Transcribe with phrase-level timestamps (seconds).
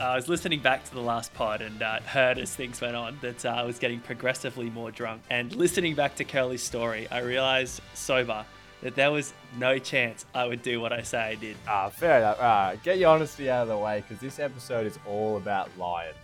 [0.00, 3.18] I was listening back to the last pod and uh, heard as things went on
[3.20, 5.20] that uh, I was getting progressively more drunk.
[5.28, 8.46] And listening back to Curly's story, I realized sober
[8.82, 11.56] that there was no chance I would do what I say I did.
[11.68, 12.40] Ah, fair enough.
[12.40, 16.14] Right, get your honesty out of the way because this episode is all about lying.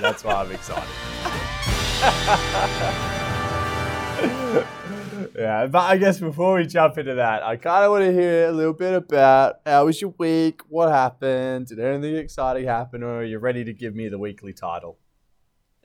[0.00, 0.88] That's why I'm excited.
[5.36, 8.48] yeah, but I guess before we jump into that, I kind of want to hear
[8.48, 10.62] a little bit about how was your week?
[10.68, 11.66] What happened?
[11.66, 13.02] Did anything exciting happen?
[13.02, 14.98] Or are you ready to give me the weekly title?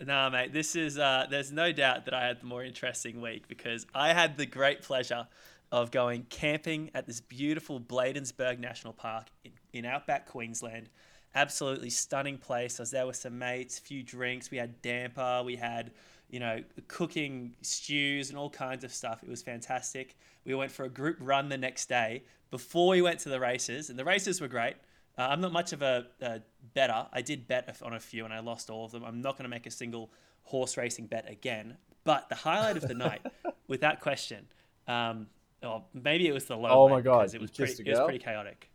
[0.02, 3.48] Nah, mate, this is, uh, there's no doubt that I had the more interesting week
[3.48, 5.27] because I had the great pleasure
[5.71, 10.90] of going camping at this beautiful Bladensburg National Park in, in outback Queensland.
[11.35, 12.79] Absolutely stunning place.
[12.79, 14.49] I was there with some mates, a few drinks.
[14.49, 15.91] We had damper, we had,
[16.30, 19.24] you know, cooking stews and all kinds of stuff.
[19.24, 20.16] It was fantastic.
[20.46, 23.90] We went for a group run the next day before we went to the races,
[23.90, 24.76] and the races were great.
[25.18, 26.40] Uh, I'm not much of a, a
[26.74, 27.08] better.
[27.12, 29.04] I did bet on a few and I lost all of them.
[29.04, 30.12] I'm not going to make a single
[30.44, 31.76] horse racing bet again.
[32.05, 33.21] But the highlight of the night,
[33.68, 34.48] without question,
[34.88, 35.27] um,
[35.62, 36.70] or maybe it was the low.
[36.70, 37.34] Oh my god!
[37.34, 37.84] It was pretty.
[37.84, 38.70] It was pretty chaotic.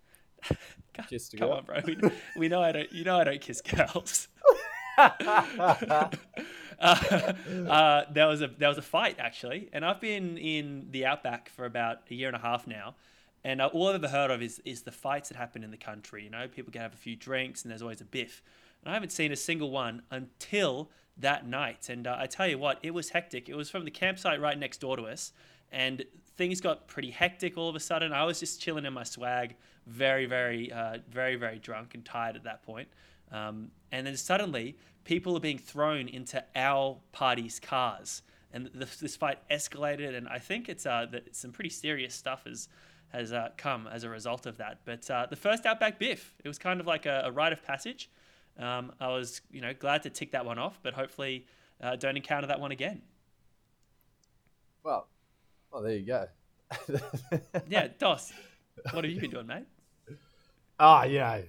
[1.08, 1.56] kissed a Come girl?
[1.58, 1.80] on, bro.
[1.86, 1.96] We,
[2.36, 2.92] we know I don't.
[2.92, 4.28] You know I don't kiss girls.
[6.80, 7.32] uh,
[7.68, 11.48] uh, there was a there was a fight actually, and I've been in the outback
[11.48, 12.94] for about a year and a half now,
[13.42, 15.76] and uh, all I've ever heard of is is the fights that happen in the
[15.76, 16.24] country.
[16.24, 18.42] You know, people can have a few drinks, and there's always a biff.
[18.82, 21.88] And I haven't seen a single one until that night.
[21.88, 23.48] And uh, I tell you what, it was hectic.
[23.48, 25.32] It was from the campsite right next door to us,
[25.72, 26.04] and
[26.36, 28.12] things got pretty hectic all of a sudden.
[28.12, 29.54] I was just chilling in my swag,
[29.86, 32.88] very, very, uh, very, very drunk and tired at that point.
[33.34, 39.16] Um, and then suddenly, people are being thrown into our party's cars, and the, this
[39.16, 40.16] fight escalated.
[40.16, 42.68] And I think it's uh, that some pretty serious stuff has
[43.08, 44.80] has uh, come as a result of that.
[44.84, 47.62] But uh, the first Outback Biff, it was kind of like a, a rite of
[47.62, 48.10] passage.
[48.58, 51.46] Um, I was, you know, glad to tick that one off, but hopefully,
[51.80, 53.02] uh, don't encounter that one again.
[54.84, 55.08] Well,
[55.72, 56.26] well, there you go.
[57.68, 58.32] Yeah, Dos,
[58.92, 59.66] what have you been doing, mate?
[60.78, 61.42] Ah, you know,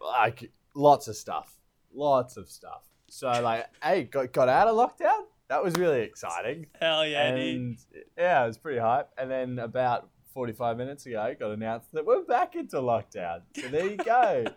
[0.00, 1.58] like lots of stuff,
[1.94, 2.82] lots of stuff.
[3.08, 5.24] So like, hey, got got out of lockdown.
[5.48, 6.66] That was really exciting.
[6.80, 7.76] Hell yeah, dude.
[8.16, 9.10] yeah, it was pretty hype.
[9.18, 13.42] And then about 45 minutes ago, it got announced that we're back into lockdown.
[13.60, 14.44] So there you go.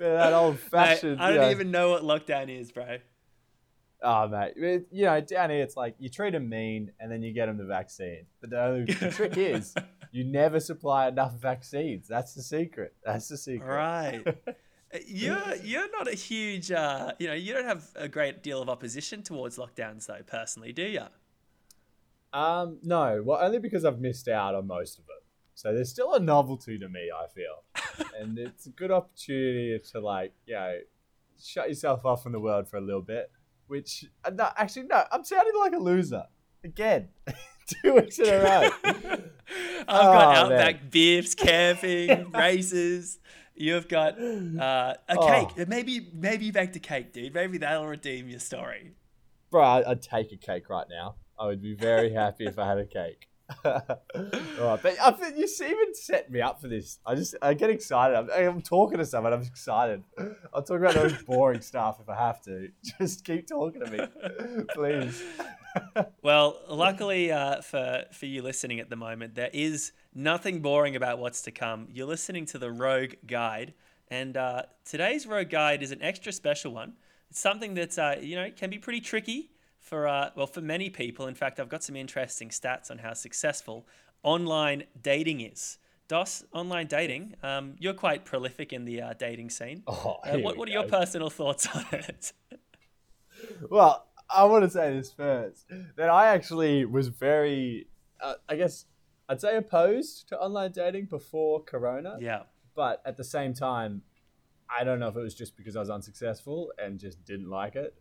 [0.00, 1.20] Of that old Mate, fashioned.
[1.20, 2.98] I don't even know what lockdown is, bro.
[4.00, 4.52] Oh, mate.
[4.56, 7.46] It- you know, down here, it's like you treat them mean and then you get
[7.46, 8.26] them the vaccine.
[8.40, 9.74] But the, only, the trick is
[10.12, 12.06] you never supply enough vaccines.
[12.06, 12.94] That's the secret.
[13.04, 13.66] That's the secret.
[13.66, 14.24] Right.
[15.06, 18.68] You're you're not a huge, uh, you know, you don't have a great deal of
[18.70, 20.22] opposition towards lockdowns, though.
[20.26, 21.02] Personally, do you?
[22.32, 25.24] Um, no, well, only because I've missed out on most of it.
[25.54, 30.00] So there's still a novelty to me, I feel, and it's a good opportunity to
[30.00, 30.78] like, you know,
[31.42, 33.30] shut yourself off from the world for a little bit.
[33.66, 36.24] Which, uh, no, actually, no, I'm sounding like a loser
[36.64, 37.08] again,
[37.82, 38.70] two weeks in a row.
[38.84, 39.02] I've
[39.86, 43.18] got Oh, outback biffs, camping, races.
[43.58, 45.26] You've got uh, a Oh.
[45.26, 45.68] cake.
[45.68, 47.34] Maybe maybe you baked a cake, dude.
[47.34, 48.92] Maybe that'll redeem your story.
[49.50, 51.16] Bro, I'd take a cake right now.
[51.38, 53.28] I would be very happy if I had a cake.
[54.58, 56.98] But I think you even set me up for this.
[57.06, 58.16] I just I get excited.
[58.16, 59.32] I'm, I'm talking to someone.
[59.32, 60.02] I'm excited.
[60.52, 62.70] I'll talk about those boring stuff if I have to.
[62.98, 65.22] Just keep talking to me, please.
[66.22, 71.18] Well, luckily uh, for for you listening at the moment, there is nothing boring about
[71.18, 71.88] what's to come.
[71.92, 73.74] You're listening to the Rogue Guide,
[74.08, 76.94] and uh, today's Rogue Guide is an extra special one.
[77.30, 79.50] It's something that uh, you know can be pretty tricky
[79.80, 81.26] for uh, well for many people.
[81.26, 83.86] In fact, I've got some interesting stats on how successful
[84.22, 85.78] online dating is.
[86.08, 87.34] Dos, online dating.
[87.42, 89.82] Um, you're quite prolific in the uh, dating scene.
[89.86, 92.32] Oh, Uh, what, what are your personal thoughts on it?
[93.70, 95.66] Well, I want to say this first.
[95.96, 97.86] That I actually was very,
[98.20, 98.86] uh, I guess,
[99.28, 102.16] I'd say opposed to online dating before Corona.
[102.20, 102.42] yeah.
[102.74, 104.02] but at the same time,
[104.76, 107.76] I don't know if it was just because I was unsuccessful and just didn't like
[107.76, 107.94] it.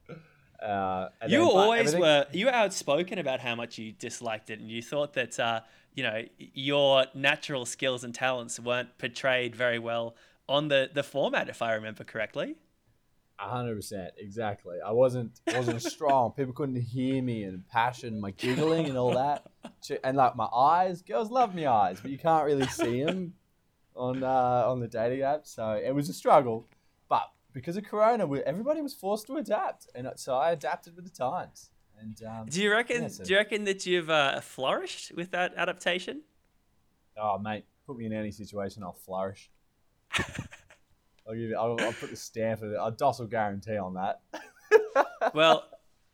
[0.62, 4.60] Uh, You then- always everything- were you were outspoken about how much you disliked it,
[4.60, 5.62] and you thought that uh,
[5.94, 10.16] you know your natural skills and talents weren't portrayed very well
[10.50, 12.56] on the the format, if I remember correctly.
[13.40, 14.78] Hundred percent, exactly.
[14.84, 16.32] I wasn't wasn't strong.
[16.32, 19.46] People couldn't hear me and passion, my giggling and all that,
[20.04, 21.04] and like my eyes.
[21.04, 23.36] Girls love my eyes, but you can't really see them
[23.96, 25.46] on uh, on the dating app.
[25.46, 26.66] So it was a struggle.
[27.10, 31.06] But because of Corona, we, everybody was forced to adapt, and so I adapted with
[31.06, 31.72] the times.
[32.00, 33.04] And um, Do you reckon?
[33.04, 36.22] Yeah, so- Do you reckon that you've uh, flourished with that adaptation?
[37.20, 39.50] oh mate, put me in any situation, I'll flourish.
[41.28, 41.58] I'll give you.
[41.58, 42.78] I'll, I'll put the stamp of it.
[42.82, 44.22] A docile guarantee on that.
[45.34, 45.66] well,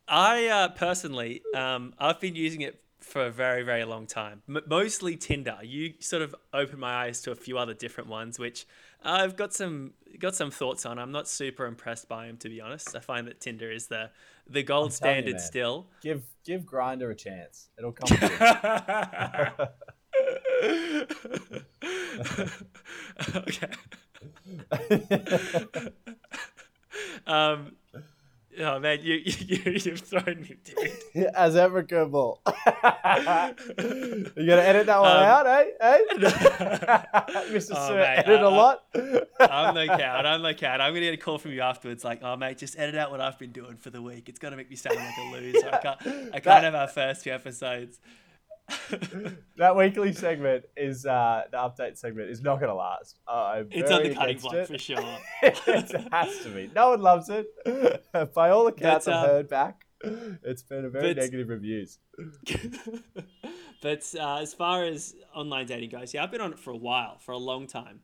[0.08, 4.42] I uh, personally, um, I've been using it for a very, very long time.
[4.48, 5.58] M- mostly Tinder.
[5.62, 8.66] You sort of opened my eyes to a few other different ones, which
[9.04, 10.98] I've got some got some thoughts on.
[10.98, 12.96] I'm not super impressed by them, to be honest.
[12.96, 14.10] I find that Tinder is the
[14.48, 15.88] the gold standard you, still.
[16.00, 17.68] Give give Grindr a chance.
[17.78, 18.16] It'll come.
[23.36, 23.68] okay.
[27.26, 27.72] um,
[28.60, 31.26] oh man, you you you've thrown me, dude.
[31.34, 32.40] As applicable.
[32.46, 32.52] you
[33.76, 35.64] gonna edit that one um, out, eh?
[35.80, 35.98] Eh?
[37.50, 37.72] Mr.
[37.74, 38.84] Oh, Sir, mate, edit I, a lot.
[39.40, 40.26] I'm no cat.
[40.26, 40.80] I'm no cat.
[40.80, 43.20] I'm gonna get a call from you afterwards, like, oh mate, just edit out what
[43.20, 44.28] I've been doing for the week.
[44.28, 45.70] It's gonna make me sound like a loser.
[45.72, 46.00] I can't.
[46.02, 47.98] I can't that, have our first few episodes.
[49.56, 53.18] That weekly segment is uh, the update segment is not going to last.
[53.26, 54.66] Uh, it's on the cutting block it.
[54.68, 55.18] for sure.
[55.42, 56.70] it has to be.
[56.74, 57.46] No one loves it.
[58.34, 59.84] By all accounts, I've um, heard back.
[60.42, 61.98] It's been a very but, negative reviews.
[63.82, 66.76] but uh, as far as online dating goes, yeah, I've been on it for a
[66.76, 68.00] while, for a long time,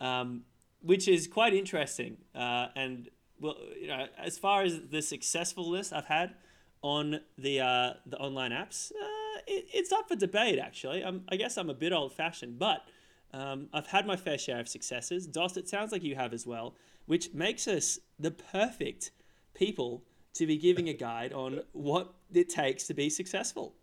[0.00, 0.42] um,
[0.80, 2.18] which is quite interesting.
[2.34, 3.08] Uh, and
[3.40, 6.34] well, you know, as far as the successful list I've had
[6.82, 9.17] on the uh, the online apps, uh,
[9.48, 10.58] it, it's up for debate.
[10.58, 12.82] Actually, I'm, I guess I'm a bit old fashioned, but
[13.32, 15.26] um, I've had my fair share of successes.
[15.26, 16.74] Dos, it sounds like you have as well,
[17.06, 19.10] which makes us the perfect
[19.54, 20.04] people
[20.34, 23.74] to be giving a guide on what it takes to be successful.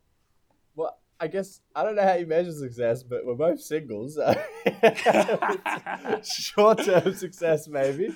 [0.75, 4.15] Well, I guess I don't know how you measure success, but we're both singles.
[6.23, 8.15] short term success, maybe.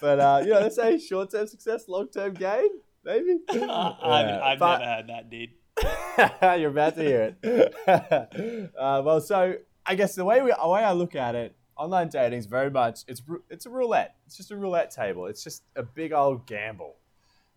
[0.00, 2.68] But uh, you know, let's say short term success, long term gain
[3.04, 3.38] maybe.
[3.52, 4.78] yeah, I've, I've but...
[4.78, 5.50] never heard that, dude.
[6.42, 7.74] You're about to hear it.
[8.78, 12.08] uh, well, so I guess the way we, the way I look at it, online
[12.08, 14.16] dating is very much it's it's a roulette.
[14.26, 15.26] It's just a roulette table.
[15.26, 16.96] It's just a big old gamble.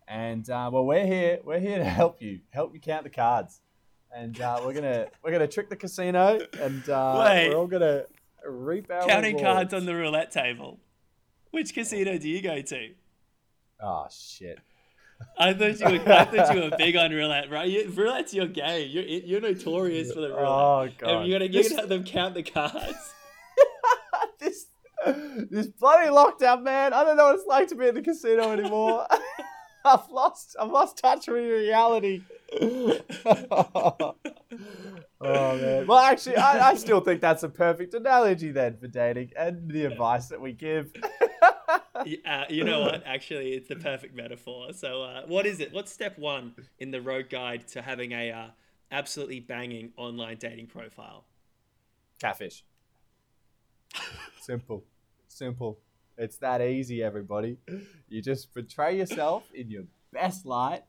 [0.08, 1.40] And uh, well, we're here.
[1.44, 3.60] We're here to help you, help you count the cards,
[4.14, 8.04] and uh, we're gonna we're gonna trick the casino, and uh, Wait, we're all gonna
[8.48, 9.54] reap our counting rewards.
[9.54, 10.78] cards on the roulette table.
[11.50, 12.90] Which casino do you go to?
[13.80, 14.58] Oh shit!
[15.38, 16.12] I thought you were.
[16.12, 17.68] I thought you were big on roulette, right?
[17.68, 18.88] You, roulette's your game.
[18.90, 20.44] You're you're notorious for the roulette.
[20.44, 21.10] Oh god!
[21.10, 23.14] And you're gonna you're gonna have them count the cards.
[24.40, 24.66] this
[25.50, 26.92] this bloody lockdown, man.
[26.92, 29.06] I don't know what it's like to be in the casino anymore.
[29.84, 30.56] I've lost.
[30.60, 32.22] I've lost touch with reality.
[32.60, 34.14] oh
[35.20, 35.86] man.
[35.86, 39.84] Well, actually, I, I still think that's a perfect analogy then for dating and the
[39.84, 40.92] advice that we give
[42.24, 43.02] uh, you know what?
[43.06, 44.72] Actually, it's the perfect metaphor.
[44.72, 45.72] So, uh, what is it?
[45.72, 48.46] What's step one in the Rogue Guide to having a uh,
[48.90, 51.24] absolutely banging online dating profile?
[52.20, 52.64] Catfish.
[54.40, 54.84] Simple,
[55.28, 55.78] simple.
[56.16, 57.58] It's that easy, everybody.
[58.08, 59.82] You just portray yourself in your
[60.12, 60.84] best light.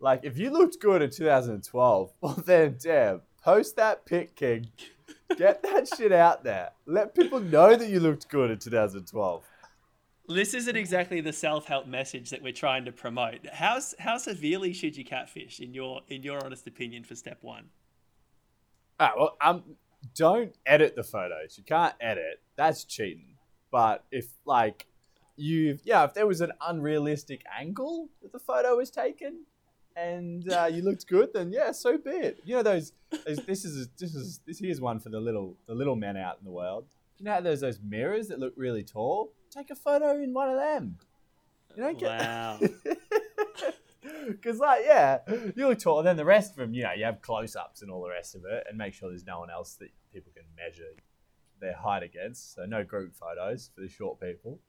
[0.00, 4.68] Like if you looked good in 2012, well then, damn, post that pic, King.
[5.36, 6.70] Get that shit out there.
[6.86, 9.42] Let people know that you looked good in 2012
[10.28, 13.46] this isn't exactly the self-help message that we're trying to promote.
[13.52, 17.66] How how severely should you catfish in your in your honest opinion for step one?
[18.98, 19.62] Ah, well, um,
[20.14, 21.58] don't edit the photos.
[21.58, 22.40] You can't edit.
[22.56, 23.34] That's cheating.
[23.70, 24.86] But if like
[25.36, 29.44] you, yeah, if there was an unrealistic angle that the photo was taken,
[29.96, 32.40] and uh, you looked good, then yeah, so be it.
[32.44, 32.92] You know those.
[33.26, 36.38] those this is this is this here's one for the little the little men out
[36.38, 36.86] in the world.
[37.18, 40.50] You know how there's those mirrors that look really tall take a photo in one
[40.50, 40.98] of them.
[41.76, 42.20] You know, get...
[42.20, 42.60] wow.
[44.26, 45.20] Because, like, yeah,
[45.56, 47.80] you look tall, and then the rest of them, you know, you have close ups
[47.82, 50.30] and all the rest of it, and make sure there's no one else that people
[50.34, 50.92] can measure
[51.60, 52.54] their height against.
[52.54, 54.60] So, no group photos for the short people.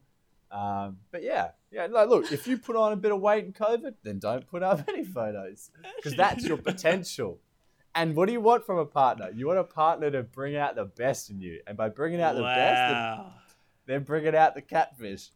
[0.51, 3.51] Um, but yeah, yeah, like, look, if you put on a bit of weight in
[3.51, 7.39] COVID, then don't put up any photos because that's your potential.
[7.94, 9.30] And what do you want from a partner?
[9.34, 12.36] You want a partner to bring out the best in you, and by bringing out
[12.36, 12.56] the wow.
[12.56, 13.45] best,
[13.86, 15.30] then bring it out the catfish.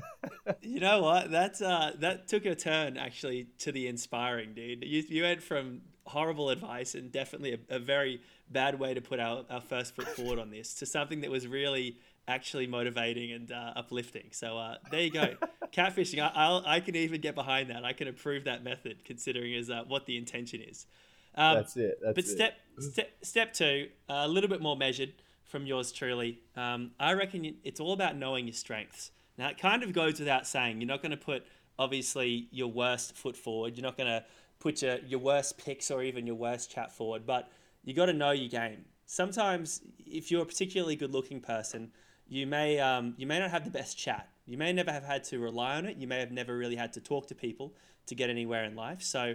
[0.60, 1.30] you know what?
[1.30, 4.84] That's uh, that took a turn actually to the inspiring, dude.
[4.84, 9.18] You, you went from horrible advice and definitely a, a very bad way to put
[9.18, 11.98] our, our first foot forward on this to something that was really
[12.28, 14.28] actually motivating and uh, uplifting.
[14.30, 15.34] So uh, there you go.
[15.72, 17.84] Catfishing, I, I'll, I can even get behind that.
[17.84, 20.86] I can approve that method considering is uh, what the intention is.
[21.34, 21.98] Um, that's it.
[22.02, 25.12] That's but step, step step two, a little bit more measured
[25.46, 26.40] from yours truly.
[26.56, 29.10] Um, I reckon it's all about knowing your strengths.
[29.38, 30.80] Now, it kind of goes without saying.
[30.80, 31.46] You're not going to put,
[31.78, 33.76] obviously, your worst foot forward.
[33.76, 34.24] You're not going to
[34.58, 37.50] put your, your worst picks or even your worst chat forward, but
[37.84, 38.84] you got to know your game.
[39.06, 41.92] Sometimes, if you're a particularly good looking person,
[42.28, 44.28] you may um, you may not have the best chat.
[44.46, 45.96] You may never have had to rely on it.
[45.96, 47.74] You may have never really had to talk to people
[48.06, 49.02] to get anywhere in life.
[49.02, 49.34] So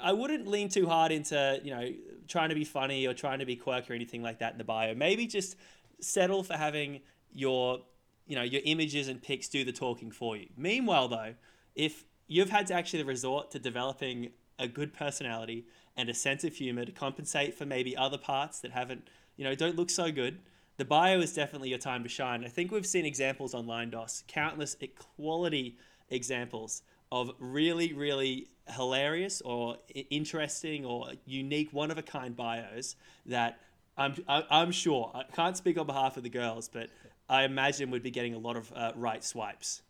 [0.00, 1.88] I wouldn't lean too hard into you know
[2.28, 4.64] trying to be funny or trying to be quirky or anything like that in the
[4.64, 4.94] bio.
[4.94, 5.56] Maybe just
[6.00, 7.00] settle for having
[7.32, 7.80] your
[8.26, 10.48] you know your images and pics do the talking for you.
[10.56, 11.34] Meanwhile, though,
[11.74, 15.66] if you've had to actually resort to developing a good personality
[15.96, 19.54] and a sense of humor to compensate for maybe other parts that haven't you know
[19.54, 20.38] don't look so good
[20.76, 22.44] the bio is definitely your time to shine.
[22.44, 24.76] I think we've seen examples online, DOS, countless
[25.16, 25.78] quality
[26.10, 29.76] examples of really, really hilarious or
[30.10, 33.60] interesting or unique, one of a kind bios that
[33.96, 36.90] I'm, I'm sure, I can't speak on behalf of the girls, but
[37.28, 39.82] I imagine we'd be getting a lot of uh, right swipes.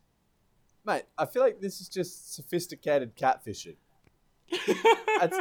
[0.84, 3.76] Mate, I feel like this is just sophisticated catfishing.
[4.50, 5.38] it's,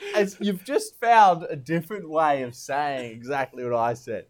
[0.00, 4.26] it's, you've just found a different way of saying exactly what I said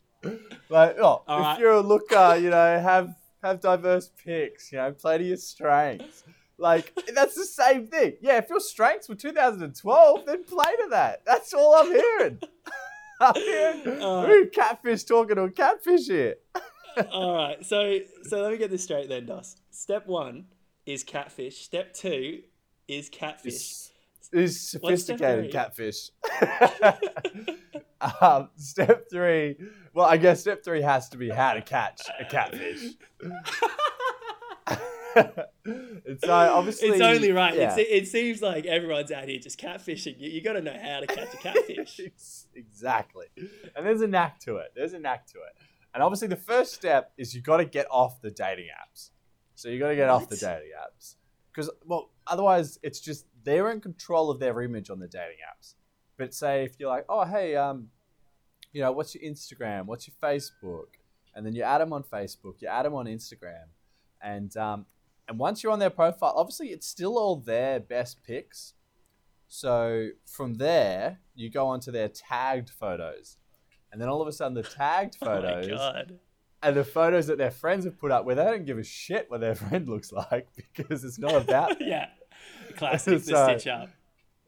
[0.68, 1.58] like, oh, All if right.
[1.58, 6.24] you're a looker, you know, have have diverse picks, you know, play to your strengths.
[6.58, 8.14] Like that's the same thing.
[8.20, 11.22] Yeah, if your strengths were 2012, then play to that.
[11.26, 12.40] That's all I'm hearing.
[13.20, 16.36] I'm hearing uh, catfish talking to a catfish here.
[17.12, 19.60] all right, so so let me get this straight then, Dust.
[19.70, 20.46] Step one
[20.86, 21.62] is catfish.
[21.62, 22.42] Step two
[22.88, 23.54] is catfish.
[23.54, 23.92] Is,
[24.32, 26.10] is sophisticated catfish.
[28.20, 29.56] Um, step three.
[29.94, 32.92] Well, I guess step three has to be how to catch a catfish.
[35.64, 37.54] It's uh, obviously it's only right.
[37.54, 37.74] Yeah.
[37.76, 40.18] It's, it seems like everyone's out here just catfishing.
[40.18, 42.00] You, you got to know how to catch a catfish.
[42.54, 43.26] exactly,
[43.74, 44.72] and there's a knack to it.
[44.74, 45.62] There's a knack to it,
[45.94, 49.10] and obviously the first step is you got to get off the dating apps.
[49.54, 50.22] So you got to get what?
[50.22, 51.16] off the dating apps
[51.56, 55.74] because well, otherwise it's just they're in control of their image on the dating apps.
[56.18, 57.88] But say if you're like, oh hey, um,
[58.72, 59.86] you know, what's your Instagram?
[59.86, 60.88] What's your Facebook?
[61.34, 63.66] And then you add them on Facebook, you add them on Instagram,
[64.22, 64.86] and um,
[65.28, 68.74] and once you're on their profile, obviously it's still all their best pics.
[69.48, 73.36] So from there, you go onto their tagged photos,
[73.92, 75.70] and then all of a sudden the tagged oh photos.
[75.72, 76.02] Oh
[76.62, 79.30] and the photos that their friends have put up where they don't give a shit
[79.30, 82.08] what their friend looks like because it's not about yeah
[82.76, 83.90] classic so, stitch up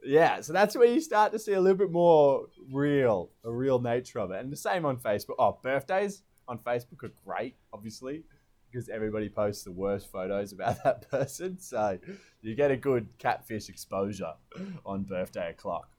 [0.02, 3.80] yeah, so that's where you start to see a little bit more real, a real
[3.80, 4.40] nature of it.
[4.40, 5.34] And the same on Facebook.
[5.38, 8.24] Oh, birthdays on Facebook are great, obviously,
[8.78, 11.58] because everybody posts the worst photos about that person.
[11.58, 11.98] So
[12.40, 14.34] you get a good catfish exposure
[14.86, 15.90] on birthday o'clock.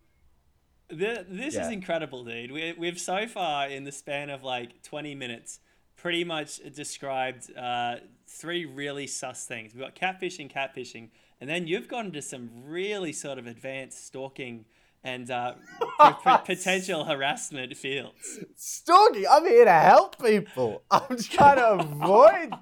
[0.89, 1.65] The, this yeah.
[1.65, 2.51] is incredible, dude.
[2.51, 5.59] We, we've so far, in the span of like 20 minutes,
[5.97, 9.73] pretty much described uh, three really sus things.
[9.75, 11.09] We've got catfishing, catfishing,
[11.41, 14.65] and then you've gone into some really sort of advanced stalking
[15.03, 15.53] and uh,
[16.45, 18.39] potential harassment fields.
[18.55, 19.25] Stalking?
[19.29, 20.83] I'm here to help people.
[20.91, 22.53] I'm just trying to avoid,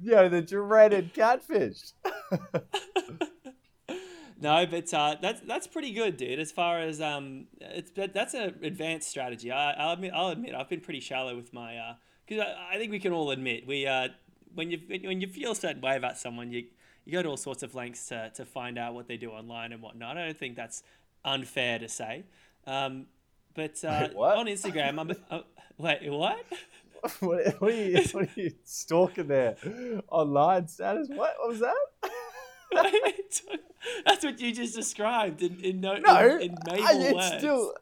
[0.00, 1.92] you know, the dreaded catfish.
[4.40, 6.38] no, but uh, that's that's pretty good, dude.
[6.38, 9.50] As far as um, it's that's an advanced strategy.
[9.50, 12.78] I, will admit, I'll admit, I've been pretty shallow with my because uh, I, I,
[12.78, 14.08] think we can all admit we uh,
[14.54, 16.64] when you when you feel a certain way about someone, you
[17.04, 19.72] you go to all sorts of lengths to, to find out what they do online
[19.72, 20.16] and whatnot.
[20.16, 20.82] I don't think that's
[21.24, 22.24] unfair to say.
[22.66, 23.06] Um,
[23.54, 25.42] but uh, wait, on Instagram, I'm, uh,
[25.78, 26.44] wait, what?
[27.20, 29.56] what, what, are you, what are you stalking there?
[30.08, 31.08] Online status?
[31.08, 31.74] What, what was that?
[34.06, 37.38] That's what you just described in, in no, no in, in it's words.
[37.38, 37.74] Still,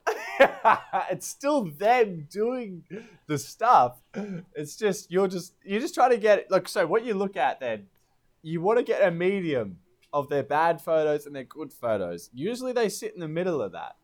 [1.10, 2.84] it's still them doing
[3.26, 3.98] the stuff.
[4.54, 6.68] It's just you're just you're just trying to get look.
[6.68, 7.88] So what you look at then
[8.42, 9.78] you want to get a medium
[10.12, 12.30] of their bad photos and their good photos.
[12.32, 13.96] Usually they sit in the middle of that.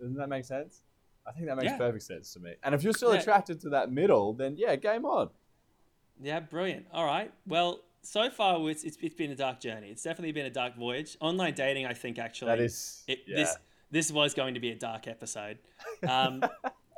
[0.00, 0.82] Doesn't that make sense?
[1.26, 1.78] I think that makes yeah.
[1.78, 2.54] perfect sense to me.
[2.62, 3.20] And if you're still yeah.
[3.20, 5.30] attracted to that middle, then yeah, game on.
[6.22, 6.86] Yeah, brilliant.
[6.92, 7.32] All right.
[7.46, 9.88] Well, so far it's, it's, it's been a dark journey.
[9.88, 11.16] It's definitely been a dark voyage.
[11.20, 13.36] Online dating, I think, actually, that is it, yeah.
[13.36, 13.56] this
[13.90, 15.58] this was going to be a dark episode.
[16.06, 16.42] Um,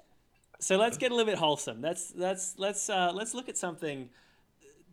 [0.61, 1.80] so let's get a little bit wholesome.
[1.80, 4.11] Let's let's let's uh, let's look at something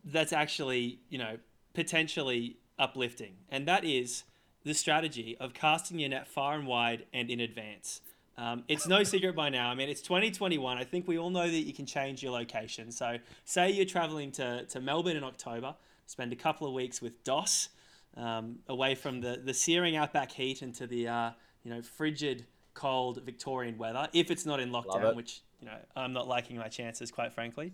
[0.05, 1.37] that's actually, you know,
[1.77, 3.33] potentially uplifting.
[3.49, 4.23] And that is
[4.63, 8.01] the strategy of casting your net far and wide and in advance.
[8.35, 9.69] Um, it's no secret by now.
[9.69, 10.75] I mean, it's 2021.
[10.75, 12.91] I think we all know that you can change your location.
[12.91, 15.75] So, say you're traveling to, to Melbourne in October,
[16.07, 17.69] spend a couple of weeks with DOS,
[18.15, 21.29] um, away from the, the searing outback heat into the uh,
[21.63, 24.07] you know frigid, cold Victorian weather.
[24.13, 27.73] If it's not in lockdown, which you know I'm not liking my chances, quite frankly.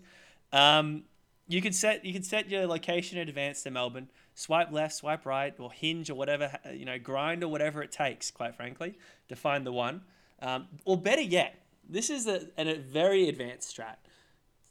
[0.52, 1.04] Um,
[1.46, 4.08] you could set you could set your location in advance to Melbourne.
[4.34, 8.30] Swipe left, swipe right, or hinge or whatever you know, grind or whatever it takes.
[8.30, 8.94] Quite frankly,
[9.28, 10.02] to find the one.
[10.40, 11.54] Um, or better yet,
[11.88, 13.96] this is a, a very advanced strat.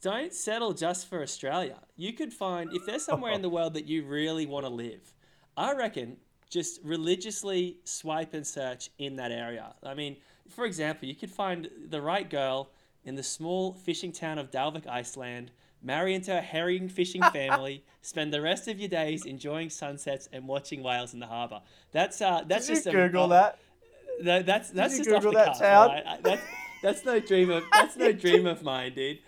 [0.02, 1.78] don't settle just for Australia.
[1.96, 5.14] You could find if there's somewhere in the world that you really want to live.
[5.56, 6.16] I reckon
[6.50, 9.74] just religiously swipe and search in that area.
[9.82, 10.16] I mean,
[10.48, 12.70] for example, you could find the right girl
[13.04, 15.50] in the small fishing town of Dalvik, Iceland,
[15.84, 20.48] marry into a herring fishing family, spend the rest of your days enjoying sunsets and
[20.48, 21.60] watching whales in the harbour.
[21.92, 23.58] That's uh, that's Did just you a- Google uh, that?
[24.22, 25.62] no, that's that's you just off the that cuff.
[25.62, 26.22] alright?
[26.22, 26.42] That's
[26.82, 29.18] that's no dream of that's no dream of mine, dude.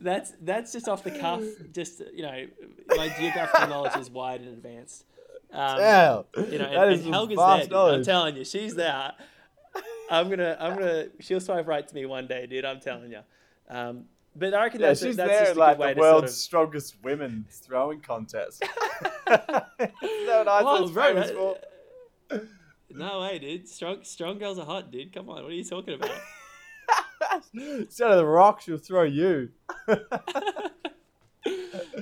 [0.00, 1.42] That's that's just off the cuff.
[1.72, 2.46] Just you know,
[2.96, 5.04] my geographical knowledge is wide and advanced.
[5.52, 6.24] Um, Damn.
[6.52, 7.64] you know, that and, is and Helga's there.
[7.66, 7.72] dude.
[7.72, 9.12] I'm telling you, she's there.
[10.10, 11.06] I'm gonna, I'm gonna.
[11.20, 12.64] She'll swipe right to me one day, dude.
[12.64, 13.20] I'm telling you.
[13.68, 14.04] Um,
[14.38, 15.88] but I reckon Yeah, that's, a- she's that's there just in a like good way
[15.88, 16.38] the to sort world's of.
[16.38, 18.62] strongest women throwing contest.
[19.02, 21.36] Is that what Iceland's Oh, bro, famous that-
[22.30, 22.40] for?
[22.90, 23.68] No way, dude.
[23.68, 25.12] Strong, strong girls are hot, dude.
[25.12, 26.10] Come on, what are you talking about?
[27.52, 29.50] Instead of the rock, she'll throw you.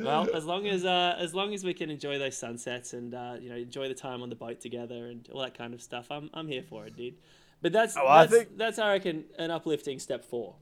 [0.00, 3.34] well, as long as uh, as long as we can enjoy those sunsets and uh,
[3.40, 6.06] you know enjoy the time on the boat together and all that kind of stuff,
[6.10, 7.14] I'm I'm here for it, dude.
[7.60, 10.54] But that's Oh, I that's, think- that's I reckon an uplifting step four.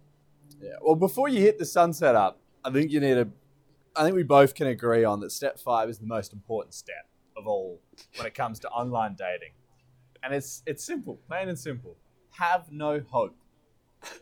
[0.60, 0.70] Yeah.
[0.80, 3.28] Well, before you hit the sunset up, I think you need to.
[3.94, 7.08] I think we both can agree on that step five is the most important step
[7.36, 7.80] of all
[8.16, 9.52] when it comes to online dating,
[10.22, 11.96] and it's it's simple, plain and simple.
[12.30, 13.36] Have no hope.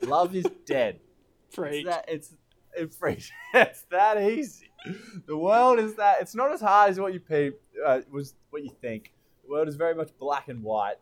[0.02, 1.00] Love is dead.
[1.54, 1.87] Preach.
[1.87, 2.34] It's that it's
[2.75, 3.18] it's free.
[3.54, 4.66] it's that easy.
[5.26, 7.50] The world is that it's not as hard as what you pe-
[7.84, 9.12] uh, was what you think.
[9.44, 10.96] The world is very much black and white,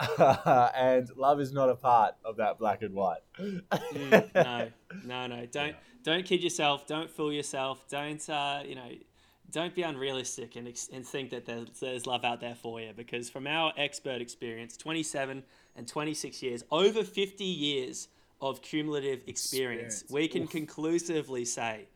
[0.76, 3.20] and love is not a part of that black and white.
[3.38, 3.62] Mm,
[4.34, 4.68] no,
[5.04, 5.46] no, no.
[5.46, 6.86] Don't don't kid yourself.
[6.86, 7.86] Don't fool yourself.
[7.88, 8.88] Don't uh, you know?
[9.50, 12.92] Don't be unrealistic and, and think that there's, there's love out there for you.
[12.96, 15.42] Because from our expert experience, 27
[15.74, 18.06] and 26 years, over 50 years
[18.40, 20.04] of cumulative experience, Experience.
[20.12, 20.50] we can Oof.
[20.50, 21.88] conclusively say,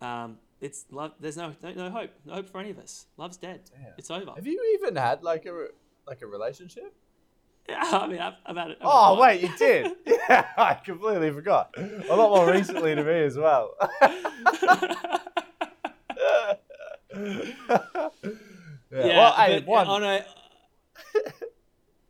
[0.00, 1.12] um, it's love.
[1.18, 2.10] There's no, no no hope.
[2.24, 3.06] No hope for any of us.
[3.16, 3.62] Love's dead.
[3.74, 3.94] Damn.
[3.98, 4.30] It's over.
[4.36, 5.66] Have you even had like a
[6.06, 6.94] like a relationship?
[7.68, 8.78] Yeah, I mean, I've, I've had it.
[8.80, 9.92] I've Oh wait, you did.
[10.28, 11.74] Yeah, I completely forgot.
[11.76, 13.72] A lot more recently to me as well.
[14.00, 14.22] yeah.
[18.90, 19.88] well, hey, one.
[19.88, 20.24] on a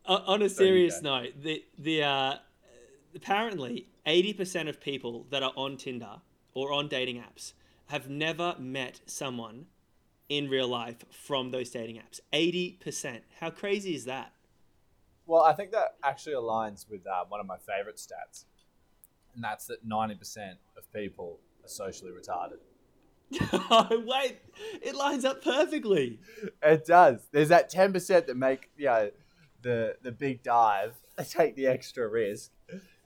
[0.05, 2.35] on on a serious note, the the uh,
[3.15, 6.21] apparently eighty percent of people that are on Tinder
[6.53, 7.55] or on dating apps
[7.87, 9.65] have never met someone
[10.29, 12.21] in real life from those dating apps.
[12.33, 13.25] Eighty percent.
[13.41, 14.33] How crazy is that?
[15.27, 18.45] Well, I think that actually aligns with uh, one of my favorite stats,
[19.35, 22.59] and that's that ninety percent of people are socially retarded.
[23.53, 24.39] oh, wait,
[24.83, 26.21] it lines up perfectly.
[26.63, 27.29] It does.
[27.33, 29.11] There's that ten percent that make you know,
[29.63, 30.95] the the big dive.
[31.19, 32.53] They take the extra risk,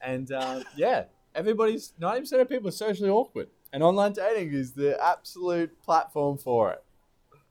[0.00, 4.72] and um, yeah, everybody's ninety percent of people are socially awkward, and online dating is
[4.74, 6.84] the absolute platform for it.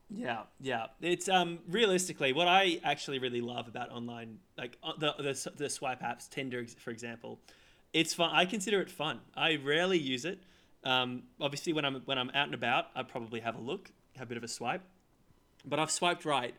[0.08, 0.86] Yeah, yeah.
[1.00, 5.70] It's um realistically what I actually really love about online like uh, the the, the
[5.70, 7.40] swipe apps, Tinder for example.
[7.92, 8.30] It's fun.
[8.32, 9.20] I consider it fun.
[9.36, 10.40] I rarely use it.
[10.84, 14.28] Um, obviously when I'm when I'm out and about, I probably have a look, have
[14.28, 14.82] a bit of a swipe.
[15.64, 16.54] But I've swiped right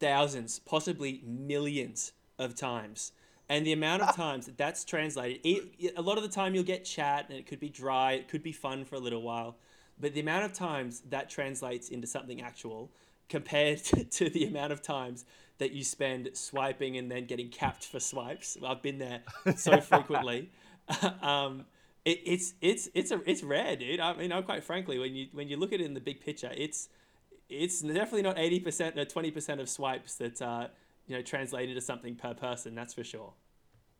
[0.00, 3.12] thousands, possibly millions of times.
[3.48, 6.64] And the amount of times that that's translated, it, a lot of the time you'll
[6.64, 9.56] get chat and it could be dry, it could be fun for a little while.
[9.98, 12.90] But the amount of times that translates into something actual
[13.28, 13.78] compared
[14.10, 15.24] to, the amount of times
[15.58, 19.20] that you spend swiping and then getting capped for swipes, I've been there
[19.56, 20.50] so frequently.
[21.22, 21.64] um,
[22.04, 24.00] it, it's it's it's a it's rare, dude.
[24.00, 26.20] I mean, I'm quite frankly, when you when you look at it in the big
[26.20, 26.88] picture, it's
[27.48, 30.68] it's definitely not eighty percent or twenty percent of swipes that uh,
[31.06, 32.74] you know translate into something per person.
[32.74, 33.32] That's for sure.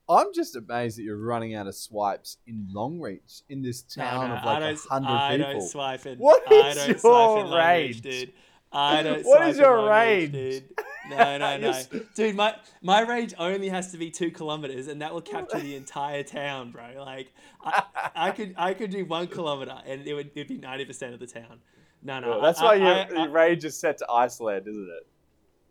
[0.09, 4.37] I'm just amazed that you're running out of swipes in Longreach in this town no,
[4.37, 5.53] of I like hundred I people.
[5.53, 6.19] don't swipe in.
[6.19, 8.01] What I is don't your swipe range?
[8.03, 8.33] Dude.
[8.73, 9.25] I don't.
[9.25, 10.33] What swipe is your range?
[10.33, 10.65] Dude.
[11.07, 11.83] No, no, no,
[12.15, 12.35] dude.
[12.35, 16.23] My my range only has to be two kilometers, and that will capture the entire
[16.23, 17.05] town, bro.
[17.05, 17.31] Like,
[17.63, 17.83] I,
[18.15, 21.21] I could I could do one kilometer, and it would it'd be ninety percent of
[21.21, 21.61] the town.
[22.03, 22.31] No, no.
[22.31, 22.89] Well, that's I- why I- your,
[23.19, 25.07] I- your range is set to Iceland, isn't it?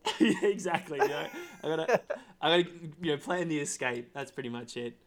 [0.19, 0.99] yeah, exactly.
[0.99, 1.27] You know,
[1.63, 2.01] I gotta,
[2.41, 2.69] I gotta,
[3.01, 4.11] you know, plan the escape.
[4.13, 4.97] That's pretty much it.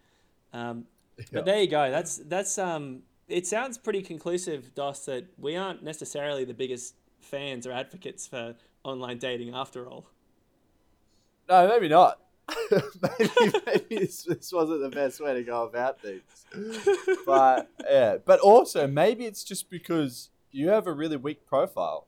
[0.52, 0.84] Um,
[1.18, 1.24] Yeah.
[1.32, 1.90] but there you go.
[1.90, 3.02] That's that's um.
[3.28, 8.54] It sounds pretty conclusive, Dos, that we aren't necessarily the biggest fans or advocates for
[8.84, 10.06] online dating after all.
[11.48, 12.20] No, maybe not.
[12.70, 16.22] maybe maybe this, this wasn't the best way to go about things.
[17.26, 22.06] But yeah, but also maybe it's just because you have a really weak profile.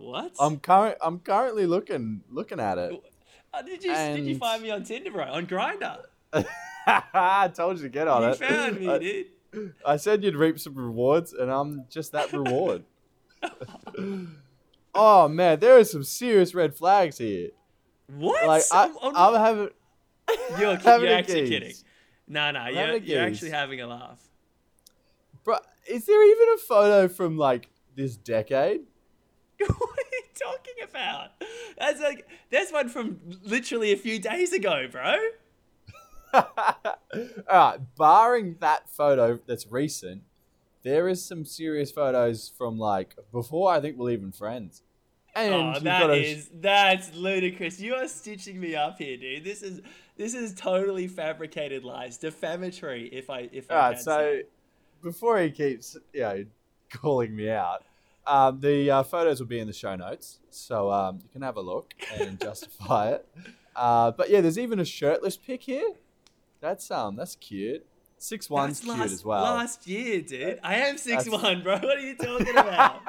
[0.00, 0.32] What?
[0.40, 0.96] I'm current.
[1.02, 3.02] I'm currently looking looking at it.
[3.52, 5.24] Uh, did you did you find me on Tinder, bro?
[5.24, 6.04] On Grindr?
[6.86, 8.26] I told you to get on it.
[8.40, 8.50] You it.
[8.50, 9.26] found me, Uh, dude.
[9.84, 12.84] I said you'd reap some rewards, and I'm just that reward.
[14.94, 17.50] oh man, there are some serious red flags here.
[18.16, 18.46] What?
[18.46, 19.68] Like I, I'm- I'm- I'm having.
[20.58, 21.48] you're, having you're actually gaze.
[21.48, 21.74] kidding.
[22.28, 24.20] No, no, you're, you're actually having a laugh.
[25.42, 25.58] Bro,
[25.88, 28.82] is there even a photo from like this decade?
[29.78, 31.30] what are you talking about?
[31.78, 35.16] That's like that's one from literally a few days ago, bro.
[36.32, 36.44] All
[37.50, 40.22] right, barring that photo that's recent,
[40.82, 44.82] there is some serious photos from like before I think we're even friends.
[45.34, 47.80] And Oh, that is that's ludicrous.
[47.80, 49.44] You are stitching me up here, dude.
[49.44, 49.80] This is
[50.16, 53.08] this is totally fabricated lies, defamatory.
[53.12, 54.42] If I if I All right, can so say.
[55.02, 56.44] before he keeps you know
[56.92, 57.84] calling me out,
[58.26, 61.56] um, the uh, photos will be in the show notes, so um, you can have
[61.56, 63.26] a look and justify it.
[63.74, 65.90] Uh, but yeah, there's even a shirtless pic here.
[66.60, 67.86] That's um, that's cute.
[68.18, 69.42] Six one's cute last, as well.
[69.42, 70.60] Last year, dude.
[70.62, 71.78] I am six That's- one, bro.
[71.78, 73.00] What are you talking about?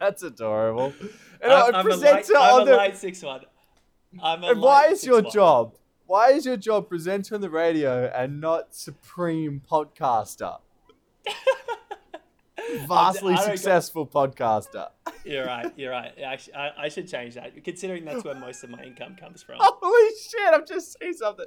[0.00, 0.92] That's adorable.
[1.40, 2.76] And I'm, I'm a present light, I'm a the.
[2.76, 3.42] light six one.
[4.20, 5.32] I'm a and why is your 6'1".
[5.32, 5.74] job?
[6.06, 10.58] Why is your job presenter on the radio and not supreme podcaster?
[12.86, 14.88] Vastly I don't go- successful podcaster.
[15.24, 15.72] You're right.
[15.76, 16.12] You're right.
[16.22, 19.56] Actually, I, I should change that, considering that's where most of my income comes from.
[19.60, 20.54] Holy shit!
[20.54, 21.46] I've just seen something.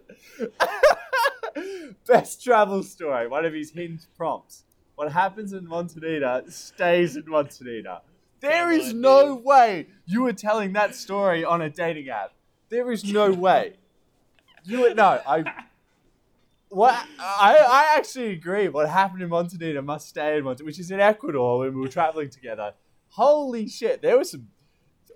[2.07, 3.27] Best travel story.
[3.27, 4.63] One of his hinge prompts.
[4.95, 8.01] What happens in Montanita stays in Montanita.
[8.39, 12.33] There is no way you were telling that story on a dating app.
[12.69, 13.75] There is no way.
[14.63, 15.21] You would no.
[15.27, 15.43] I.
[16.71, 18.69] What I, I actually agree.
[18.69, 21.89] What happened in Montanita must stay in Montanita, which is in Ecuador when we were
[21.89, 22.73] traveling together.
[23.09, 24.01] Holy shit!
[24.01, 24.47] There was some.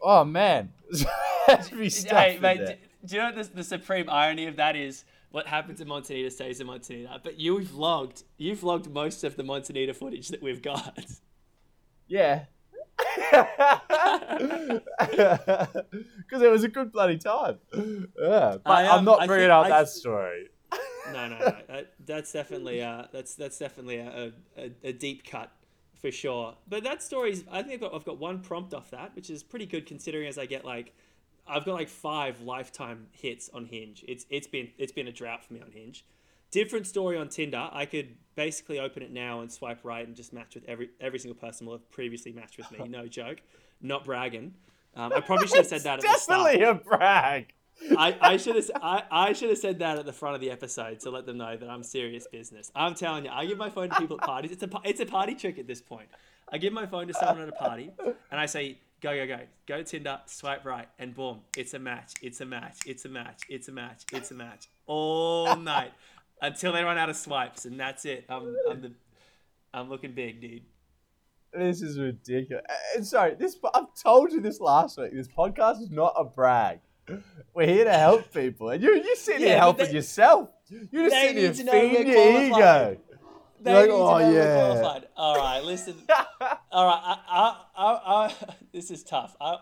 [0.02, 0.74] Oh man,
[1.48, 2.74] Had be stuff Hey, mate, do,
[3.06, 5.06] do you know what the, the supreme irony of that is?
[5.32, 7.24] What happens in Montanita stays in Montanita.
[7.24, 11.00] But you've vlogged, you've vlogged most of the Montanita footage that we've got.
[12.08, 12.46] Yeah.
[14.98, 17.60] Because it was a good bloody time.
[17.74, 20.50] Yeah, but I, I'm um, not bringing out I- that story.
[21.14, 21.56] No, no, no.
[21.68, 25.52] That, that's definitely uh, that's that's definitely a, a, a deep cut
[26.00, 26.56] for sure.
[26.68, 29.44] But that story's I think I've got I've got one prompt off that, which is
[29.44, 30.94] pretty good considering as I get like
[31.48, 34.04] I've got like five lifetime hits on Hinge.
[34.08, 36.06] It's it's been it's been a drought for me on Hinge.
[36.52, 37.70] Different story on Tinder.
[37.72, 41.20] I could basically open it now and swipe right and just match with every every
[41.20, 42.80] single person who have previously matched with me.
[42.90, 43.42] No joke,
[43.82, 44.54] not bragging.
[44.96, 46.54] Um, I probably should have said that at the start.
[46.54, 47.54] Definitely a brag.
[47.98, 50.52] I, I should have I, I should have said that at the front of the
[50.52, 52.72] episode to let them know that I'm serious business.
[52.76, 54.52] I'm telling you, I give my phone to people at parties.
[54.52, 56.08] It's a it's a party trick at this point.
[56.52, 57.92] I give my phone to someone at a party,
[58.32, 61.80] and I say, "Go go go, go to Tinder, swipe right, and boom, it's a
[61.80, 65.92] match, it's a match, it's a match, it's a match, it's a match, all night
[66.42, 68.26] until they run out of swipes, and that's it.
[68.30, 68.92] I'm I'm the
[69.74, 70.64] I'm looking big, dude.
[71.54, 72.64] This is ridiculous.
[72.96, 75.14] And sorry, this I've told you this last week.
[75.14, 76.80] This podcast is not a brag.
[77.54, 80.50] We're here to help people, and you, you're sitting Yeah, here helping they- yourself.
[80.92, 82.92] You're just sitting here need to know feeding your qualified.
[82.98, 83.02] ego.
[83.62, 85.08] They like, need to "Oh, yeah." qualified.
[85.16, 85.96] All right, listen.
[86.72, 88.34] All right, I, I, I,
[88.74, 89.36] this is tough.
[89.40, 89.58] I,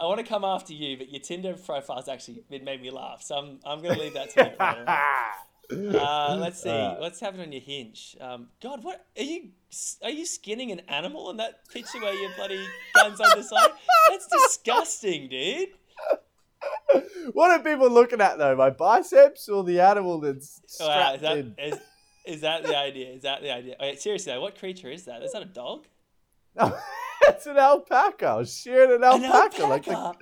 [0.00, 3.22] I want to come after you, but your Tinder profile's actually it made me laugh,
[3.22, 4.86] so I'm, I'm gonna leave that to you.
[5.68, 7.00] Uh, let's see, Alright.
[7.00, 8.16] what's happening on your hinge?
[8.20, 9.48] Um, God, what are you?
[10.00, 13.70] Are you skinning an animal in that picture where your bloody guns on the side?
[14.08, 15.70] That's disgusting, dude.
[17.32, 18.56] What are people looking at though?
[18.56, 21.54] My biceps or the animal that's oh, Wow, strapped is that in?
[21.58, 21.80] is,
[22.26, 23.10] is that the idea?
[23.10, 23.74] Is that the idea?
[23.76, 25.22] Okay, seriously, though, what creature is that?
[25.22, 25.86] Is that a dog?
[27.22, 28.26] it's an alpaca.
[28.26, 30.14] I was shearing an An alpaca, like the,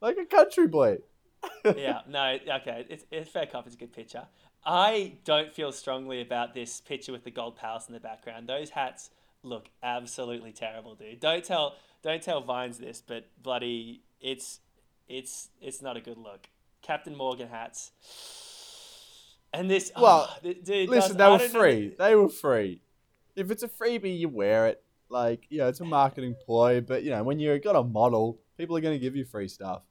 [0.00, 0.98] like a country boy.
[1.64, 3.66] yeah, no, okay, it's, it's fair cop.
[3.66, 4.26] It's a good picture.
[4.64, 8.48] I don't feel strongly about this picture with the gold palace in the background.
[8.48, 9.10] Those hats
[9.42, 11.20] look absolutely terrible, dude.
[11.20, 14.60] Don't tell, don't tell Vines this, but bloody, it's,
[15.08, 16.48] it's, it's not a good look.
[16.82, 17.90] Captain Morgan hats,
[19.52, 19.90] and this.
[19.96, 21.94] Ah, well, oh, dude, Listen, they were don't know- free.
[21.98, 22.82] They were free.
[23.36, 24.82] If it's a freebie, you wear it.
[25.10, 26.80] Like, you know, it's a marketing ploy.
[26.80, 29.48] But you know, when you've got a model, people are going to give you free
[29.48, 29.82] stuff.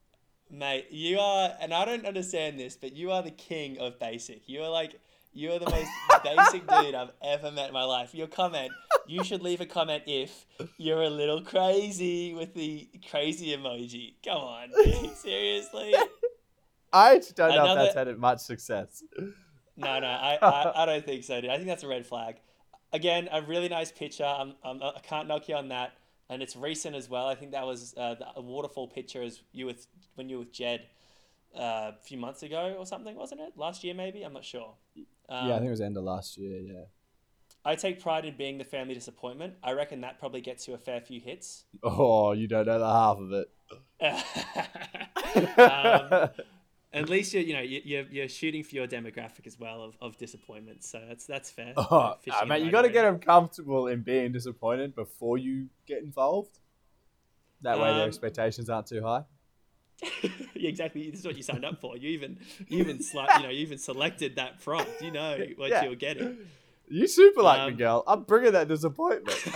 [0.50, 4.48] Mate, you are, and I don't understand this, but you are the king of basic.
[4.48, 4.98] You are like,
[5.34, 5.90] you are the most
[6.24, 8.14] basic dude I've ever met in my life.
[8.16, 8.72] Your comment,
[9.06, 10.46] you should leave a comment if
[10.78, 14.16] you're a little crazy with the crazy emoji.
[14.26, 15.94] Come on, dude, seriously?
[16.94, 19.04] I don't know Another- if that's had much success.
[19.76, 21.50] No, no, I, I, I don't think so, dude.
[21.50, 22.38] I think that's a red flag.
[22.94, 24.26] Again, a really nice picture.
[24.26, 25.94] I'm, I'm, I can't knock you on that.
[26.30, 27.28] And it's recent as well.
[27.28, 30.52] I think that was uh, a waterfall picture as you with when you were with
[30.52, 30.88] Jed
[31.56, 33.54] uh, a few months ago or something, wasn't it?
[33.56, 34.24] Last year, maybe.
[34.24, 34.74] I'm not sure.
[35.30, 36.60] Um, yeah, I think it was end of last year.
[36.60, 36.84] Yeah.
[37.66, 39.56] I take pride in being the family disappointment.
[39.62, 41.66] I reckon that probably gets you a fair few hits.
[41.84, 43.50] Oh, you don't know the half of it.
[45.58, 46.30] um,
[46.94, 49.98] at least you're, you know, you- you're, you're shooting for your demographic as well of,
[50.02, 50.84] of disappointment.
[50.84, 51.74] So that's that's fair.
[51.78, 55.38] Oh, Fishing nah, in mate, you got to get them comfortable in being disappointed before
[55.38, 56.60] you get involved.
[57.62, 59.24] That way, their Um, expectations aren't too high.
[60.56, 61.10] yeah, exactly.
[61.10, 61.98] This is what you signed up for.
[61.98, 65.02] You even, you even, sli- you know, you even selected that prompt.
[65.02, 65.84] You know what Yeah.
[65.84, 66.38] you were getting.
[66.90, 68.04] You super like Um, me, girl.
[68.08, 69.38] I'm bringing that disappointment.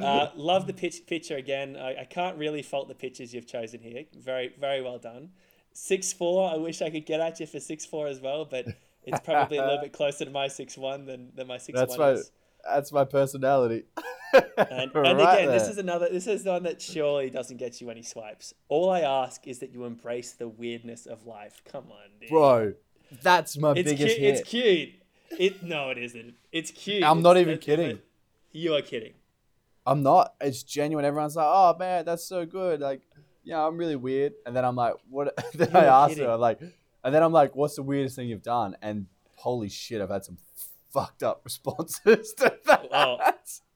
[0.00, 1.76] uh, love the pitch, picture again.
[1.76, 4.04] I, I can't really fault the pictures you've chosen here.
[4.16, 5.30] Very, very well done.
[5.72, 6.50] Six four.
[6.52, 8.66] I wish I could get at you for six four as well, but
[9.04, 11.96] it's probably a little bit closer to my six one than, than my six That's
[11.96, 12.30] one my- is.
[12.64, 13.84] That's my personality.
[14.32, 14.44] And,
[14.94, 16.08] Right and again, this is another.
[16.10, 18.54] This is one that surely doesn't get you any swipes.
[18.68, 21.62] All I ask is that you embrace the weirdness of life.
[21.70, 22.30] Come on, dude.
[22.30, 22.74] bro.
[23.22, 24.18] That's my It's biggest cute.
[24.18, 24.34] hit.
[24.38, 24.88] It's cute.
[25.38, 26.34] It no, it isn't.
[26.52, 27.02] It's cute.
[27.02, 27.96] I'm not It's- even it's- kidding.
[27.96, 28.04] but
[28.52, 29.14] You are kidding.
[29.86, 30.34] I'm not.
[30.40, 31.04] It's genuine.
[31.04, 33.00] Everyone's like, "Oh man, that's so good." Like,
[33.42, 34.34] yeah, I'm really weird.
[34.46, 36.26] And then I'm like, "What?" then I You're asked kidding.
[36.26, 36.60] her, I'm like,
[37.02, 40.24] and then I'm like, "What's the weirdest thing you've done?" And holy shit, I've had
[40.24, 40.36] some
[40.92, 42.88] fucked up responses to that.
[42.92, 43.18] Oh.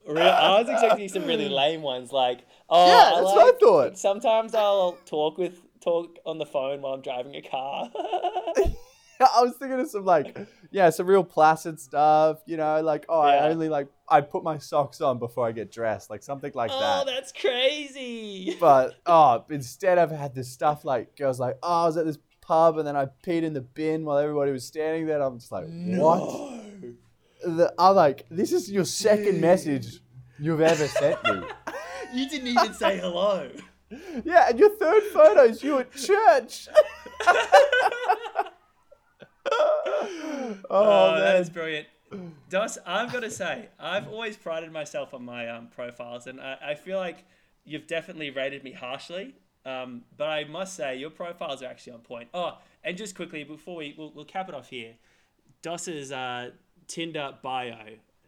[0.07, 3.55] Real, I was expecting some really lame ones, like oh, Yeah, I that's like, what
[3.55, 3.99] I thought.
[3.99, 7.91] Sometimes I'll talk with talk on the phone while I'm driving a car.
[9.21, 10.37] I was thinking of some like,
[10.71, 12.43] yeah, some real placid stuff.
[12.47, 13.45] You know, like, oh, Yeah.
[13.45, 16.71] I only like I put my socks on before I get dressed, like something like
[16.73, 17.03] oh, that.
[17.03, 18.57] Oh, that's crazy.
[18.61, 22.19] But oh, instead I've had this stuff like girls like, oh, I was at this
[22.43, 25.23] pub and then I peed in the bin while everybody was standing there.
[25.23, 26.64] I'm just like, what?
[27.45, 30.01] The, I'm like, this is your second message
[30.39, 31.43] you've ever sent me.
[32.13, 33.51] You didn't even say hello.
[34.25, 36.69] Yeah, and your third photo is you at church.
[39.51, 41.89] oh, Oh, that is brilliant.
[42.49, 46.57] Dos, I've got to say, I've always prided myself on my um, profiles, and I,
[46.69, 47.25] I feel like
[47.65, 49.35] you've definitely rated me harshly.
[49.67, 52.29] Um, but I must say, your profiles are actually on point.
[52.33, 54.93] Oh, and just quickly before we we'll, we'll cap it off here,
[55.63, 56.51] Dos's uh,
[56.87, 57.73] Tinder bio.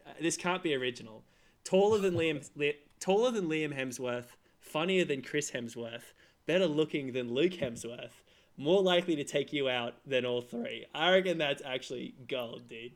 [0.07, 1.25] Uh, this can't be original.
[1.65, 6.13] Taller than Liam, Li- taller than Liam Hemsworth, funnier than Chris Hemsworth,
[6.47, 8.23] better looking than Luke Hemsworth,
[8.57, 10.87] more likely to take you out than all three.
[10.95, 12.93] I reckon that's actually gold, dude.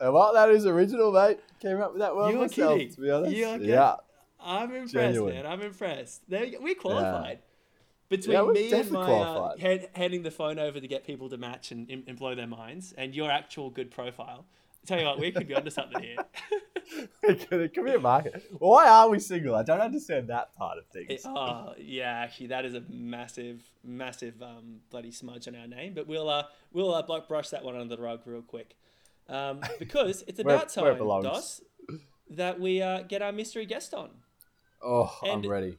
[0.00, 1.38] And what that is original, mate.
[1.60, 2.94] Came up with that one You are myself, kidding.
[2.94, 3.34] to be honest.
[3.36, 3.68] You are kidding.
[3.70, 3.94] yeah.
[4.38, 5.34] I'm impressed, Genuine.
[5.34, 5.46] man.
[5.46, 6.28] I'm impressed.
[6.28, 6.46] There.
[6.60, 7.38] We qualified.
[8.08, 11.28] Between Yeah, me and definitely my uh, hand, handing the phone over to get people
[11.30, 14.44] to match and, and blow their minds, and your actual good profile,
[14.86, 16.16] tell you what, we could be onto something here.
[17.22, 18.42] it could, be a market.
[18.58, 19.54] Why are we single?
[19.54, 21.06] I don't understand that part of things.
[21.10, 25.94] It- oh yeah, actually, that is a massive, massive um, bloody smudge on our name.
[25.94, 28.76] But we'll uh, we'll uh, brush that one under the rug real quick,
[29.28, 31.22] um, because it's Where- about where it time.
[31.22, 31.60] Dos,
[32.30, 34.10] that we uh, get our mystery guest on.
[34.82, 35.78] oh, and- I'm ready.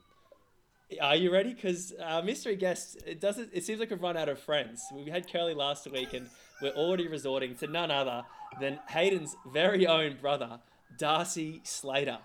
[1.02, 1.54] Are you ready?
[1.54, 3.50] Because our mystery guest, it doesn't.
[3.52, 4.82] It seems like we've run out of friends.
[4.93, 6.30] We had Curly last week, and
[6.62, 8.24] we're already resorting to none other
[8.60, 10.60] than Hayden's very own brother,
[10.98, 12.20] Darcy Slater.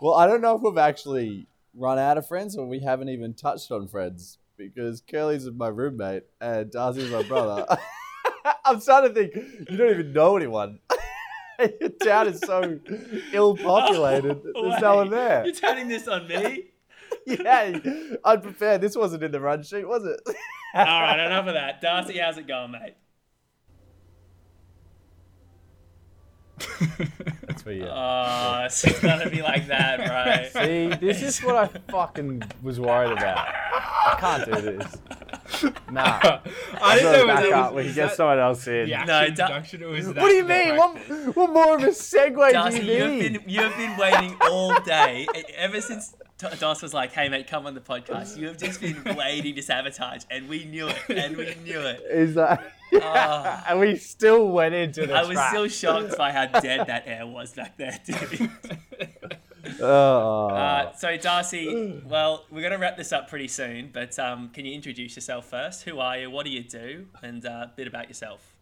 [0.00, 3.34] Well, I don't know if we've actually run out of friends or we haven't even
[3.34, 7.66] touched on friends because Curly's my roommate and Darcy's my brother.
[8.64, 10.78] I'm starting to think you don't even know anyone.
[11.80, 12.78] Your town is so
[13.32, 14.40] ill populated.
[14.54, 15.44] Oh, There's no one there.
[15.44, 16.70] You're turning this on me.
[17.26, 17.78] yeah,
[18.24, 18.80] unprepared.
[18.80, 20.20] This wasn't in the run sheet, was it?
[20.74, 21.80] All right, enough of that.
[21.80, 22.94] Darcy, how's it going, mate?
[27.46, 27.86] That's for you.
[27.86, 30.52] Oh, it's gonna be like that, right?
[30.52, 33.38] See, this is what I fucking was worried about.
[33.48, 34.96] I can't do this.
[35.90, 36.18] Nah.
[36.82, 37.72] I didn't know back it up.
[37.72, 38.86] was, We can get that someone else in.
[38.86, 40.76] the actual No, da- introduction or was that What do you mean?
[40.76, 41.26] practice?
[41.26, 43.32] What, what more of a segue Darcy, do you you've need?
[43.32, 47.66] been you've been waiting all day ever since T- Dos was like, "Hey, mate, come
[47.66, 51.36] on the podcast." You have just been waiting to sabotage, and we knew it, and
[51.36, 52.02] we knew it.
[52.10, 52.72] Is that?
[52.92, 53.62] Oh.
[53.68, 55.50] and we still went into the I was trap.
[55.50, 58.50] still shocked by how dead that air was back there, dude.
[59.80, 60.48] Oh.
[60.48, 64.66] Uh, so, Darcy, well, we're going to wrap this up pretty soon, but um, can
[64.66, 65.84] you introduce yourself first?
[65.84, 66.30] Who are you?
[66.30, 67.06] What do you do?
[67.22, 68.54] And uh, a bit about yourself.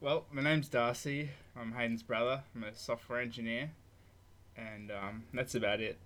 [0.00, 1.30] Well, my name's Darcy.
[1.54, 2.42] I'm Hayden's brother.
[2.56, 3.70] I'm a software engineer,
[4.56, 5.98] and um, that's about it.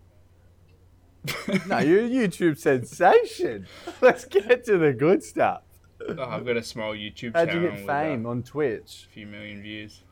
[1.67, 3.67] no, you're a YouTube sensation.
[4.01, 5.63] Let's get to the good stuff.
[6.09, 9.07] Oh, I've got a small YouTube How'd channel you get fame uh, on Twitch?
[9.11, 10.03] a few million views.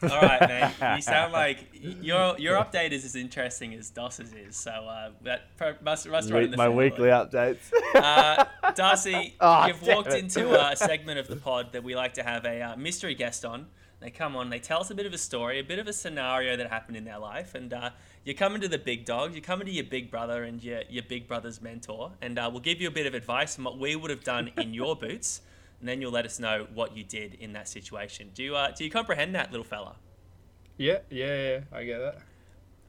[0.00, 0.40] All right,
[0.80, 0.96] man.
[0.96, 4.54] You sound like your your update is as interesting as Dos's is.
[4.54, 6.84] So uh, that pro- must must run in the my family.
[6.90, 7.72] weekly updates.
[7.94, 8.44] Uh,
[8.76, 10.22] Darcy, Oh, you've walked it.
[10.22, 13.44] into a segment of the pod that we like to have a uh, mystery guest
[13.44, 13.66] on.
[14.00, 15.92] They come on, they tell us a bit of a story, a bit of a
[15.92, 17.90] scenario that happened in their life, and uh,
[18.28, 21.02] you're coming to the big dogs, you're coming to your big brother and your, your
[21.02, 23.96] big brother's mentor, and uh, we'll give you a bit of advice on what we
[23.96, 25.40] would have done in your boots,
[25.80, 28.28] and then you'll let us know what you did in that situation.
[28.34, 29.96] Do you, uh, do you comprehend that, little fella?
[30.76, 31.60] Yeah, yeah, yeah.
[31.72, 32.18] I get that.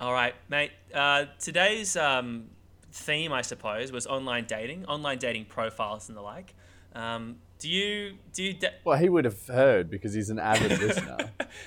[0.02, 0.72] All right, mate.
[0.94, 2.50] Uh, today's um,
[2.92, 6.54] theme, I suppose, was online dating, online dating profiles and the like.
[6.94, 8.54] Um, do you do you?
[8.54, 11.18] Da- well, he would have heard because he's an avid listener.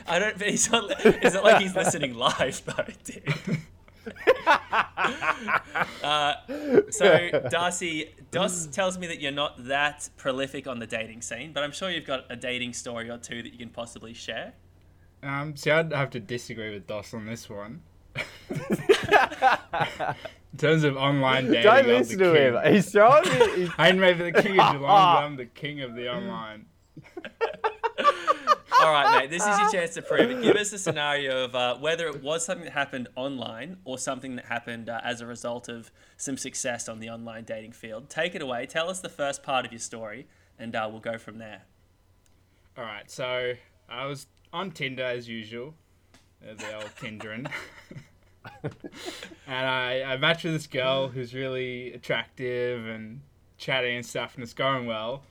[0.06, 0.38] I don't.
[0.38, 0.90] But he's not.
[1.04, 3.58] It's not like he's listening live though, dude.
[6.02, 6.34] uh,
[6.90, 11.62] so Darcy, Dos tells me that you're not that prolific on the dating scene, but
[11.62, 14.54] I'm sure you've got a dating story or two that you can possibly share.
[15.22, 17.82] Um, see, I'd have to disagree with Dos on this one.
[20.52, 22.62] In terms of online dating, Don't I'm the listen to him.
[22.62, 22.74] king.
[22.74, 23.50] He's throwing me.
[23.56, 26.66] He's, I ain't maybe the king of Geelong, but I'm the king of the online.
[28.80, 29.30] All right, mate.
[29.30, 30.42] This is your chance to prove it.
[30.42, 34.34] Give us a scenario of uh, whether it was something that happened online or something
[34.36, 38.10] that happened uh, as a result of some success on the online dating field.
[38.10, 38.66] Take it away.
[38.66, 40.26] Tell us the first part of your story,
[40.58, 41.62] and uh, we'll go from there.
[42.76, 43.52] All right, so
[43.88, 45.74] I was on Tinder as usual,
[46.40, 47.48] the old Tindering.
[49.46, 53.20] and I, I matched with this girl who's really attractive and
[53.58, 55.22] chatting and stuff, and it's going well.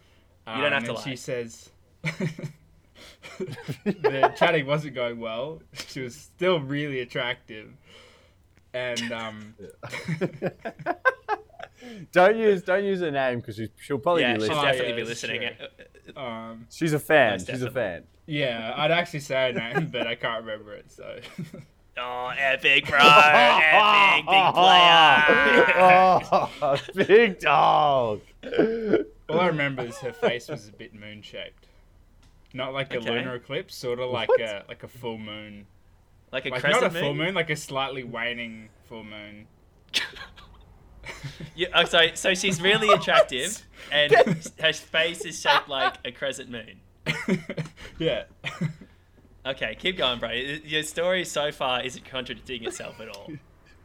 [0.47, 1.03] Um, You don't have to and lie.
[1.03, 1.69] She says
[3.85, 5.61] the chatting wasn't going well.
[5.87, 7.71] She was still really attractive,
[8.73, 9.55] and um,
[12.11, 14.59] don't use don't use her name because she'll probably yeah, be she'll listening.
[14.59, 15.49] Oh, definitely yeah, be listening.
[16.13, 16.23] true.
[16.23, 17.31] um, She's a fan.
[17.33, 18.03] Most She's a fan.
[18.25, 20.91] yeah, I'd actually say her name, but I can't remember it.
[20.91, 21.19] So
[21.97, 22.99] Oh, epic, bro!
[23.01, 25.23] epic, big player.
[25.77, 28.21] oh, big dog.
[29.29, 31.67] All I remember is her face was a bit moon shaped.
[32.53, 33.09] Not like a Okay.
[33.09, 34.41] lunar eclipse, sort of like What?
[34.41, 35.67] a like a full moon.
[36.31, 37.27] like a Like crescent not a full moon.
[37.27, 39.47] moon, like a slightly waning full moon.
[41.55, 42.11] yeah, oh, sorry.
[42.15, 44.11] So she's really attractive, and
[44.59, 46.79] her face is shaped like a crescent moon.
[47.99, 48.23] yeah.
[49.45, 50.31] Okay, keep going, bro.
[50.31, 53.31] Your story so far isn't contradicting itself at all.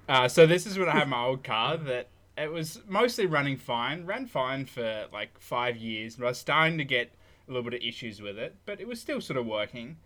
[0.09, 2.07] Uh, so this is when I had my old car that
[2.39, 6.79] it was mostly running fine, ran fine for like five years, but I was starting
[6.79, 7.13] to get
[7.49, 9.97] a little bit of issues with it, but it was still sort of working.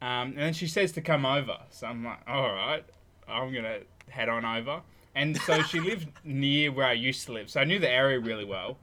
[0.00, 2.82] Um, and then she says to come over, so I'm like, all right,
[3.28, 4.80] I'm gonna head on over.
[5.14, 8.18] And so she lived near where I used to live, so I knew the area
[8.18, 8.78] really well.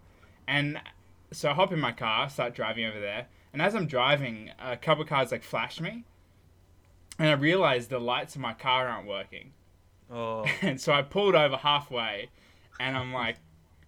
[0.47, 0.79] And
[1.31, 4.75] so I hop in my car, start driving over there, and as I'm driving, a
[4.75, 6.03] couple of cars like flash me,
[7.19, 9.51] and I realize the lights in my car aren't working.
[10.11, 12.29] Oh, And so I pulled over halfway,
[12.79, 13.37] and I'm like,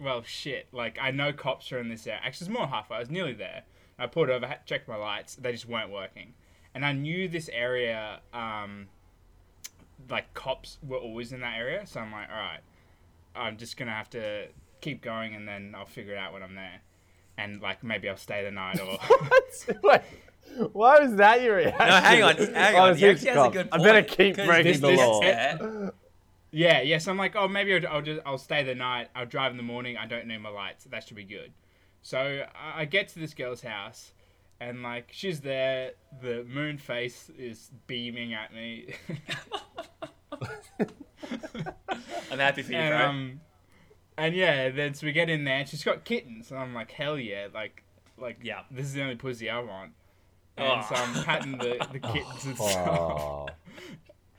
[0.00, 0.68] well, shit.
[0.72, 2.20] Like, I know cops are in this area.
[2.22, 2.96] Actually, it's more than halfway.
[2.96, 3.62] I was nearly there.
[3.98, 5.36] I pulled over, checked my lights.
[5.36, 6.34] They just weren't working.
[6.74, 8.88] And I knew this area, um,
[10.10, 11.86] like, cops were always in that area.
[11.86, 12.60] So I'm like, all right,
[13.34, 14.48] I'm just going to have to
[14.80, 16.82] keep going, and then I'll figure it out when I'm there.
[17.38, 18.98] And, like, maybe I'll stay the night or.
[19.82, 20.00] Wait,
[20.72, 21.86] why was that your reaction?
[21.86, 22.90] No, hang on, hang on.
[22.92, 23.52] it's He actually has a cop.
[23.52, 25.22] good I better keep keep 'cause breaking this- the this- law.
[25.22, 25.90] Yeah.
[26.52, 26.98] Yeah, yeah.
[26.98, 29.08] So I'm like, oh, maybe I'll, I'll just I'll stay the night.
[29.14, 29.98] I'll drive in the morning.
[29.98, 30.84] I don't need my lights.
[30.84, 31.52] That should be good.
[32.00, 32.18] So
[32.54, 34.12] I I get to this girl's house,
[34.60, 35.90] and like she's there.
[36.22, 38.94] The moon face is beaming at me,
[42.30, 43.06] I'm happy for you, and bro.
[43.08, 43.40] um,
[44.18, 44.70] and yeah.
[44.70, 47.48] Then so we get in there, and she's got kittens, and I'm like, hell yeah,
[47.52, 47.82] like
[48.18, 48.60] like Yeah.
[48.70, 49.92] this is the only pussy I want.
[50.58, 52.88] And so I'm patting the, the kittens and stuff.
[52.88, 53.46] Oh,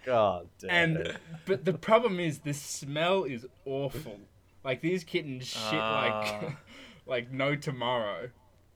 [0.05, 1.17] God damn And it.
[1.45, 4.19] but the problem is the smell is awful.
[4.63, 6.39] Like these kittens shit Ah.
[6.41, 6.57] like
[7.05, 8.29] like no tomorrow.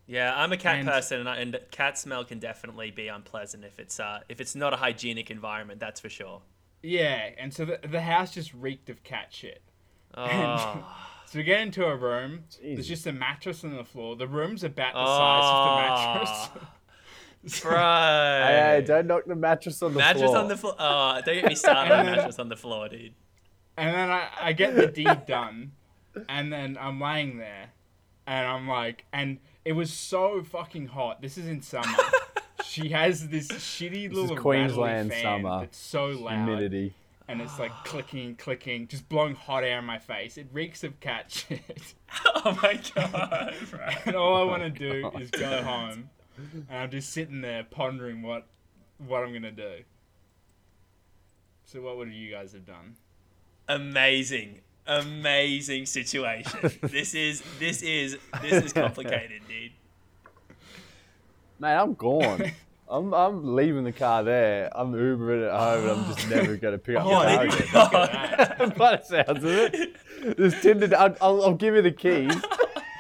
[0.08, 3.64] Yeah, I'm a cat And- person, and, I, and cat smell can definitely be unpleasant
[3.66, 5.80] if it's uh if it's not a hygienic environment.
[5.80, 6.42] That's for sure.
[6.84, 9.62] Yeah, and so the the house just reeked of cat shit.
[10.16, 10.84] Oh,
[11.26, 12.44] So we get into a room.
[12.62, 14.18] There's just a mattress on the floor.
[14.18, 16.52] The room's about the size of the ah.
[16.52, 17.62] mattress.
[17.62, 17.72] bro.
[17.72, 20.34] Hey, hey, don't knock the mattress on the mattress floor.
[20.34, 20.76] Mattress on the floor.
[20.78, 23.14] Oh, don't get me started on And then- mattress on the floor, dude.
[23.78, 25.72] And then I, I get the deed done,
[26.28, 27.72] and then I'm laying there,
[28.28, 31.22] and I'm like, and it was so fucking hot.
[31.22, 31.98] This is in summer.
[32.66, 35.64] she has this shitty is little Queensland fan summer.
[35.64, 36.94] It's so loud, Humidity.
[37.32, 40.38] And it's like clicking, clicking, just blowing hot air in my face.
[40.38, 41.96] It reeks of cat shit.
[42.36, 43.56] Oh my god,
[44.06, 47.64] and all I want to do oh is go home, and I'm just sitting there
[47.64, 48.48] pondering what,
[48.98, 49.78] what I'm gonna do.
[51.66, 52.98] So what would you guys have done?
[53.70, 56.60] Amazing, amazing situation.
[56.82, 59.72] this is this is this is complicated, dude.
[61.60, 62.52] Mate, I'm gone.
[62.92, 64.70] I'm I'm leaving the car there.
[64.78, 67.58] I'm Ubering it home, and I'm just never gonna pick up Oh, the car again.
[67.58, 68.78] you- Look at that.
[68.78, 70.96] By the sounds of it, this Tinder.
[70.98, 72.34] I'll, I'll, I'll give you the keys.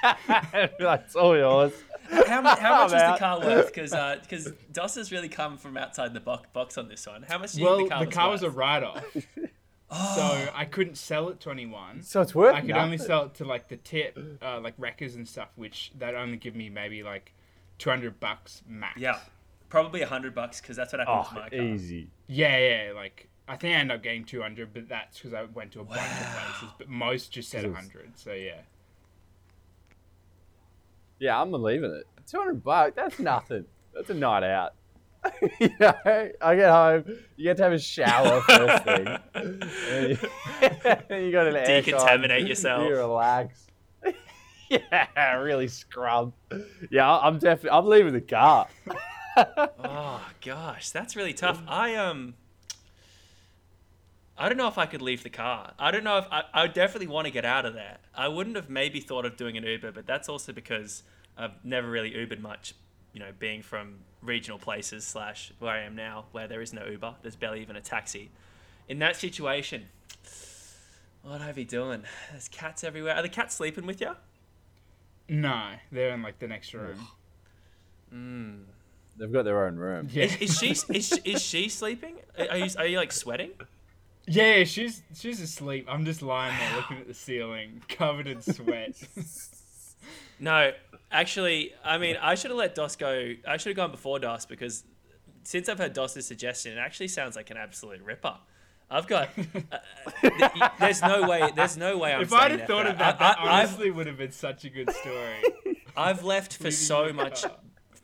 [0.80, 1.74] That's all yours.
[2.10, 3.74] How, mu- how much is the car worth?
[3.74, 7.24] Because because Dos has really come from outside the box, box on this one.
[7.24, 8.42] How much do you Well, think the car worth?
[8.42, 9.14] the was car worth?
[9.14, 12.02] was a write-off, so I couldn't sell it to anyone.
[12.02, 12.56] So it's worth.
[12.56, 15.92] I could only sell it to like the tip, uh, like wreckers and stuff, which
[15.98, 17.34] they'd only give me maybe like
[17.78, 19.00] two hundred bucks max.
[19.00, 19.20] yeah,
[19.72, 21.60] probably a hundred bucks because that's what happened Oh, to my car.
[21.60, 22.10] easy.
[22.28, 22.92] Yeah, yeah.
[22.94, 25.80] Like I think I ended up getting two hundred, but that's because I went to
[25.80, 26.70] a bunch of places.
[26.78, 28.12] But most just said It was- hundred.
[28.20, 28.62] So yeah.
[31.20, 32.08] Yeah, I'm leaving it.
[32.30, 32.94] Two hundred bucks.
[32.96, 33.66] That's nothing.
[33.94, 34.74] That's a night out.
[35.60, 35.94] you know,
[36.42, 37.04] I get home.
[37.36, 39.08] You get to have a shower first thing.
[39.36, 40.18] you,
[41.26, 42.88] you got an air Decontaminate yourself.
[42.88, 43.68] You relax.
[44.70, 46.34] yeah, really scrub.
[46.90, 47.70] Yeah, I'm definitely.
[47.78, 48.68] I'm leaving the car.
[49.38, 51.62] Oh gosh, that's really tough.
[51.68, 52.36] I um,
[54.38, 55.74] I don't know if I could leave the car.
[55.78, 56.44] I don't know if I.
[56.54, 57.98] I would definitely want to get out of there.
[58.16, 61.04] I wouldn't have maybe thought of doing an Uber, but that's also because
[61.38, 62.74] I've never really Ubered much.
[63.14, 66.86] You know, being from regional places slash where I am now, where there is no
[66.86, 68.30] Uber, there's barely even a taxi.
[68.88, 69.88] In that situation,
[71.22, 72.04] what would I be doing?
[72.32, 73.16] There's cats everywhere.
[73.16, 74.16] Are the cats sleeping with you?
[75.30, 77.08] No, they're in like the next room.
[78.14, 78.64] Mm.
[79.22, 80.10] They've got their own room.
[80.12, 80.24] Yeah.
[80.24, 82.16] Is, is she is, is she sleeping?
[82.40, 83.52] Are you are you like sweating?
[84.26, 85.86] Yeah, she's she's asleep.
[85.88, 88.96] I'm just lying there looking at the ceiling, covered in sweat.
[90.40, 90.72] No,
[91.12, 93.34] actually, I mean, I should have let Dos go.
[93.48, 94.84] I should have gone before Dos because
[95.44, 98.34] since I've heard Dos's suggestion, it actually sounds like an absolute ripper.
[98.90, 99.30] I've got.
[99.72, 99.78] Uh,
[100.22, 101.52] th- there's no way.
[101.56, 102.22] There's no way I'm.
[102.22, 104.66] if I'd have thought for of that, that I, I, honestly would have been such
[104.66, 105.44] a good story.
[105.96, 107.46] I've, I've left for so the much.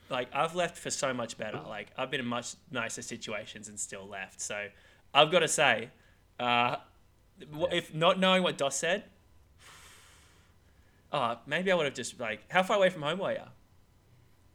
[0.10, 1.60] Like I've left for so much better.
[1.68, 4.42] Like I've been in much nicer situations and still left.
[4.42, 4.68] So
[5.14, 5.90] I've got to say,
[6.40, 6.78] uh,
[7.72, 9.04] if not knowing what Dos said,
[11.12, 12.42] oh, maybe I would have just like.
[12.50, 13.40] How far away from home were you?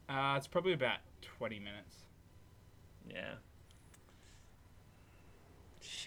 [0.09, 0.99] Uh, it's probably about
[1.39, 1.97] 20 minutes.
[3.09, 3.35] Yeah.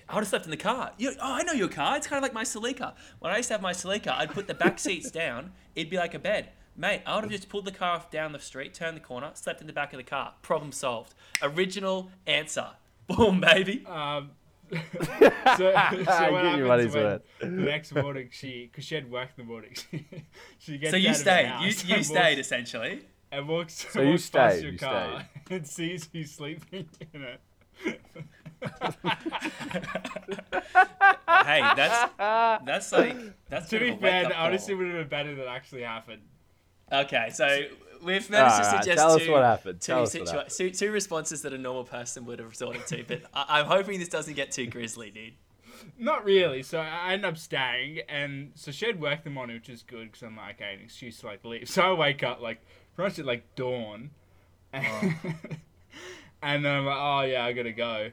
[0.07, 0.91] I would have slept in the car.
[0.97, 1.97] You, oh, I know your car.
[1.97, 2.93] It's kind of like my Celica.
[3.19, 5.51] When I used to have my Celica, I'd put the back seats down.
[5.75, 6.49] It'd be like a bed.
[6.77, 9.31] Mate, I would have just pulled the car off down the street, turned the corner,
[9.33, 10.33] slept in the back of the car.
[10.41, 11.13] Problem solved.
[11.41, 12.67] Original answer.
[13.07, 13.85] Boom, baby.
[13.85, 14.31] Um,
[14.71, 17.21] so, so what Give you happens money's when worth.
[17.39, 20.05] the next morning she, because she had work in the morning, she,
[20.59, 21.45] she gets So you out of the stayed.
[21.45, 23.01] house You, and you walks- stayed essentially.
[23.31, 27.21] and walks, So you walks past stayed, your you car and sees you sleeping in
[27.23, 27.39] it.
[31.45, 32.11] Hey, that's
[32.65, 33.17] that's like
[33.49, 34.83] that's to a be fair, honestly call.
[34.83, 36.21] would have been better than actually happened.
[36.91, 37.45] Okay, so
[38.03, 39.81] we've managed to Alright, suggest tell us two, what happened.
[39.81, 40.49] two, Tell us what happened.
[40.55, 43.99] two, two responses that a normal person would have resorted to, but I- I'm hoping
[43.99, 45.33] this doesn't get too grisly, dude.
[45.97, 46.63] Not really.
[46.63, 49.81] So I end up staying, and so she had work in the morning, which is
[49.83, 51.67] good because I'm like, okay, an excuse to like leave.
[51.69, 52.61] So I wake up like
[52.95, 54.11] pretty much at like dawn,
[54.73, 55.15] and,
[56.41, 58.11] and then I'm like, oh yeah, I gotta go.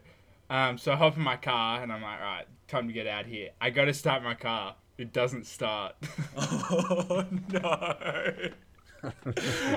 [0.51, 3.07] Um, so I hop in my car, and I'm like, all right, time to get
[3.07, 3.51] out here.
[3.61, 4.77] I gotta start my car.
[5.03, 5.97] It doesn't start.
[6.39, 7.95] Oh no!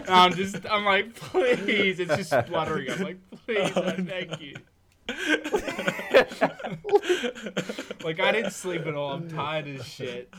[0.08, 2.00] I'm just, I'm like, please.
[2.00, 2.92] It's just spluttering.
[2.92, 4.56] I'm like, please, Oh, no, thank you.
[8.04, 9.14] Like I didn't sleep at all.
[9.14, 10.32] I'm tired as shit.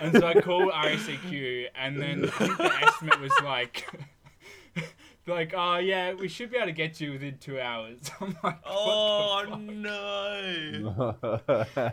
[0.00, 3.86] And so I called RACQ, and then the estimate was like,
[5.26, 7.98] like, oh yeah, we should be able to get you within two hours.
[8.20, 9.60] I'm like, Oh what the fuck?
[9.60, 11.16] no!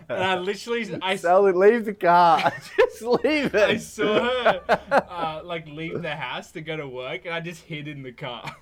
[0.09, 1.55] And I literally, I, Sell it.
[1.55, 2.51] Leave the car.
[2.77, 3.55] Just leave it.
[3.55, 4.61] I saw her
[4.91, 8.11] uh, like leave the house to go to work, and I just hid in the
[8.11, 8.55] car.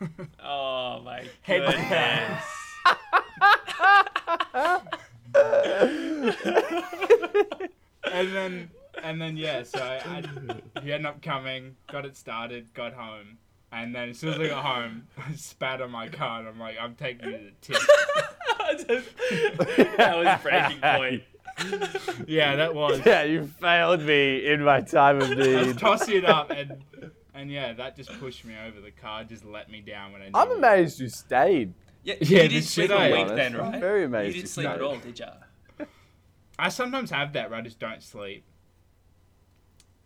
[0.44, 2.44] Oh my Head goodness!
[8.04, 8.70] and then,
[9.02, 10.24] and then yeah, so I, I,
[10.82, 13.38] he ended up coming, got it started, got home.
[13.76, 16.58] And then as soon as I got home, I spat on my car, and I'm
[16.60, 19.98] like, I'm taking you to the tip.
[19.98, 21.24] that was breaking point.
[22.28, 23.02] Yeah, that was.
[23.06, 25.78] yeah, you failed me in my time of I was need.
[25.78, 26.84] tossing it up, and
[27.34, 28.80] and yeah, that just pushed me over.
[28.80, 30.30] The car just let me down when I.
[30.34, 30.58] I'm needed it.
[30.58, 31.74] amazed you stayed.
[32.04, 33.08] Yeah, Yeah, you didn't sleep should I?
[33.08, 33.82] a week Honest, then, I'm right?
[33.82, 34.86] very You didn't you sleep at stayed.
[34.86, 35.86] all, did you?
[36.58, 38.46] I sometimes have that where I just don't sleep.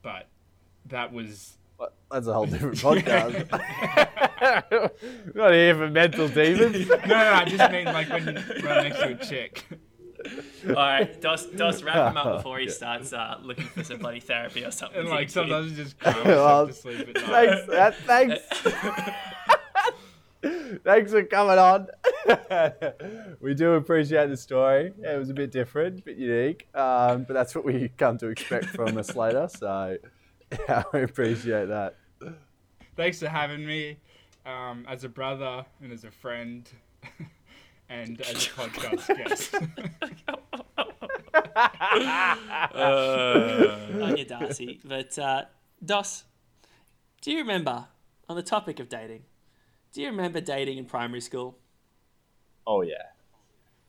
[0.01, 0.27] But
[0.85, 1.58] that was
[2.11, 3.49] That's a whole different podcast.
[5.35, 6.87] Not here for mental demons.
[6.89, 8.33] no, no, I just mean like when you
[8.63, 9.63] run next to a chick.
[10.67, 14.19] All right, Dos, Dos, wrap him up before he starts uh, looking for some bloody
[14.19, 14.99] therapy or something.
[14.99, 17.25] And like sometimes you just cry Well, to sleep at night.
[17.25, 18.39] thanks, that, thanks,
[20.83, 21.87] thanks for coming on.
[23.39, 24.91] we do appreciate the story.
[24.99, 28.27] Yeah, it was a bit different, bit unique, um, but that's what we come to
[28.27, 29.47] expect from a Slater.
[29.47, 29.97] So,
[30.51, 31.95] yeah, I appreciate that.
[32.95, 33.97] Thanks for having me
[34.45, 36.69] um, as a brother and as a friend
[37.89, 39.55] and as a podcast guest.
[44.01, 44.79] on you, Darcy.
[44.83, 45.43] But uh,
[45.83, 46.23] Dos,
[47.21, 47.85] do you remember
[48.27, 49.23] on the topic of dating?
[49.93, 51.57] Do you remember dating in primary school?
[52.67, 52.95] Oh yeah,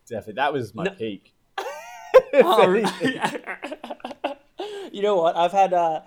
[0.08, 0.34] definitely.
[0.34, 1.34] That was my No- peak.
[2.32, 2.72] Oh,
[4.92, 5.36] you know what?
[5.36, 6.00] I've had uh,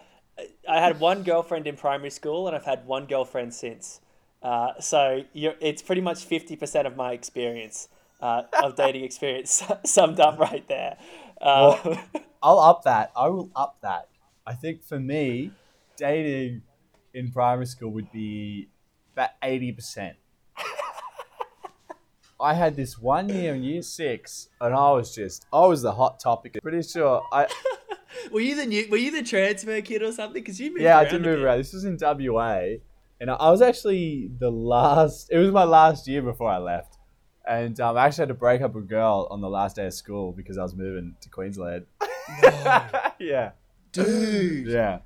[0.67, 3.99] I had one girlfriend in primary school, and I've had one girlfriend since.
[4.41, 7.89] Uh, so you're, it's pretty much fifty percent of my experience
[8.21, 10.97] uh, of dating experience summed up right there.
[11.41, 11.97] Uh,
[12.43, 13.11] I'll up that.
[13.15, 14.09] I will up that.
[14.45, 15.51] I think for me,
[15.97, 16.61] dating
[17.13, 18.69] in primary school would be
[19.13, 20.17] about eighty percent.
[22.39, 25.93] I had this one year in year six, and I was just, I was the
[25.93, 26.57] hot topic.
[26.61, 27.47] Pretty sure I,
[28.31, 30.41] were you the new, Were you the transfer kid or something?
[30.41, 31.43] Because you moved yeah, I did move bit.
[31.43, 31.57] around.
[31.59, 32.59] This was in WA,
[33.19, 35.29] and I was actually the last.
[35.31, 36.97] It was my last year before I left,
[37.47, 39.85] and um, I actually had to break up with a girl on the last day
[39.87, 41.85] of school because I was moving to Queensland.
[43.19, 43.51] yeah,
[43.91, 44.99] Dude, yeah.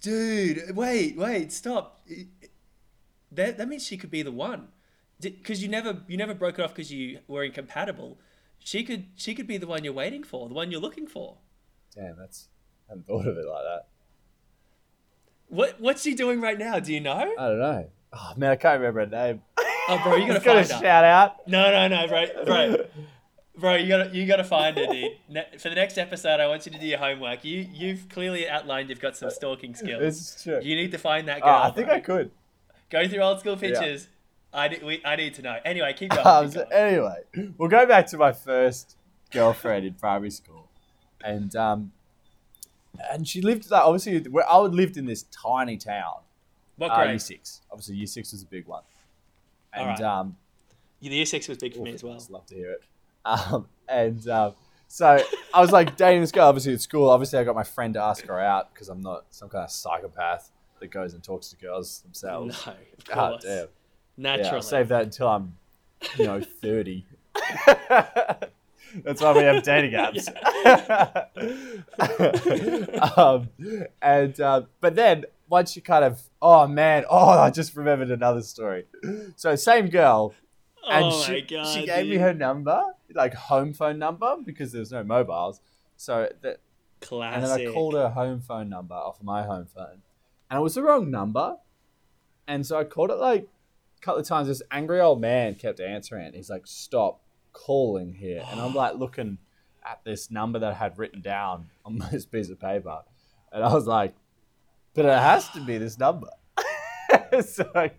[0.00, 2.00] dude, wait, wait, stop.
[3.32, 4.68] That that means she could be the one,
[5.20, 8.18] because you never you never broke it off because you were incompatible.
[8.58, 11.36] She could she could be the one you're waiting for, the one you're looking for.
[11.94, 12.48] Damn, that's.
[12.88, 13.86] I hadn't thought of it like that.
[15.48, 16.78] What what's she doing right now?
[16.78, 17.12] Do you know?
[17.14, 17.88] I don't know.
[18.12, 19.42] Oh man, I can't remember her name.
[19.88, 20.64] Oh, bro, you gotta find her.
[20.64, 21.48] shout out.
[21.48, 22.76] No, no, no, bro, bro,
[23.58, 25.12] bro, you gotta you gotta find her, dude.
[25.28, 27.44] Ne- For the next episode, I want you to do your homework.
[27.44, 30.00] You you've clearly outlined you've got some stalking skills.
[30.00, 30.60] This is true.
[30.62, 31.54] You need to find that Oh, girl.
[31.54, 31.96] I think bro.
[31.96, 32.30] I could.
[32.90, 34.08] Go through old school pictures.
[34.52, 35.58] I, need, we, I need to know.
[35.64, 36.26] Anyway, keep going.
[36.26, 36.72] Um, keep so going.
[36.72, 38.96] anyway, we'll go back to my first
[39.30, 40.68] girlfriend in primary school,
[41.24, 41.92] and um,
[43.10, 46.20] and she lived like obviously where I lived in this tiny town.
[46.76, 47.60] What Uh, year six.
[47.70, 48.82] Obviously, year six was a big one,
[49.72, 50.00] and Alright.
[50.02, 50.36] um,
[51.00, 52.14] The year six was big for me as well.
[52.14, 52.82] I'd love to hear it.
[53.24, 54.54] Um, and um,
[54.88, 57.10] so I was like dating this girl, obviously at school.
[57.10, 59.70] Obviously, I got my friend to ask her out because I'm not some kind of
[59.70, 60.50] psychopath
[60.80, 62.66] that goes and talks to girls themselves.
[62.66, 63.44] No, of course.
[63.44, 63.66] damn.
[64.16, 64.48] Naturally.
[64.48, 65.52] Yeah, I'll save that until I'm,
[66.18, 67.04] you know, 30.
[68.94, 70.28] That's why we have dating apps.
[73.18, 73.48] um,
[74.02, 78.42] and uh, but then once you kind of, oh man, oh, I just remembered another
[78.42, 78.86] story.
[79.36, 80.34] So same girl,
[80.88, 81.66] and oh she, my god.
[81.66, 82.82] she gave me her number,
[83.14, 85.60] like home phone number, because there's no mobiles.
[85.96, 86.60] So that,
[87.00, 87.36] Classic.
[87.36, 90.02] and then I called her home phone number off of my home phone,
[90.50, 91.56] and it was the wrong number.
[92.46, 93.46] And so I called it like
[93.98, 94.48] a couple of times.
[94.48, 96.32] This angry old man kept answering.
[96.32, 97.20] He's like, "Stop
[97.52, 99.38] calling here," and I'm like looking
[99.84, 103.00] at this number that I had written down on this piece of paper,
[103.52, 104.14] and I was like,
[104.94, 106.28] "But it has to be this number."
[107.46, 107.92] so I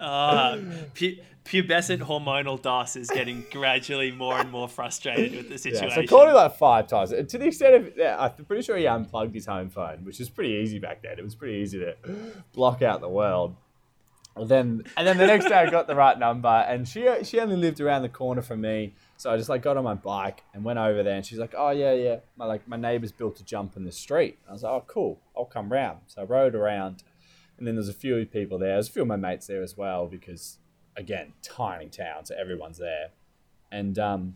[0.00, 0.56] Ah,
[0.94, 5.90] pu- pubescent hormonal Dos is getting gradually more and more frustrated with the Yeah, situation.
[5.94, 7.12] so I called him like five times.
[7.12, 10.20] And to the extent of, yeah, I'm pretty sure he unplugged his home phone, which
[10.20, 11.16] is pretty easy back then.
[11.18, 11.94] It was pretty easy to
[12.52, 13.54] block out the world.
[14.36, 17.38] And then, and then the next day I got the right number, and she she
[17.38, 20.42] only lived around the corner from me, so I just like got on my bike
[20.52, 23.38] and went over there, and she's like, "Oh yeah, yeah, my like my neighbor's built
[23.38, 26.24] a jump in the street." I was like, "Oh cool, I'll come round." So I
[26.24, 27.04] rode around,
[27.58, 28.74] and then there's a few people there.
[28.74, 30.58] There's a few of my mates there as well because,
[30.96, 33.10] again, tiny town, so everyone's there,
[33.70, 34.34] and um,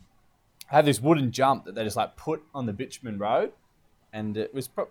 [0.71, 3.51] I had this wooden jump that they just like put on the bitumen road,
[4.13, 4.87] and it was pro-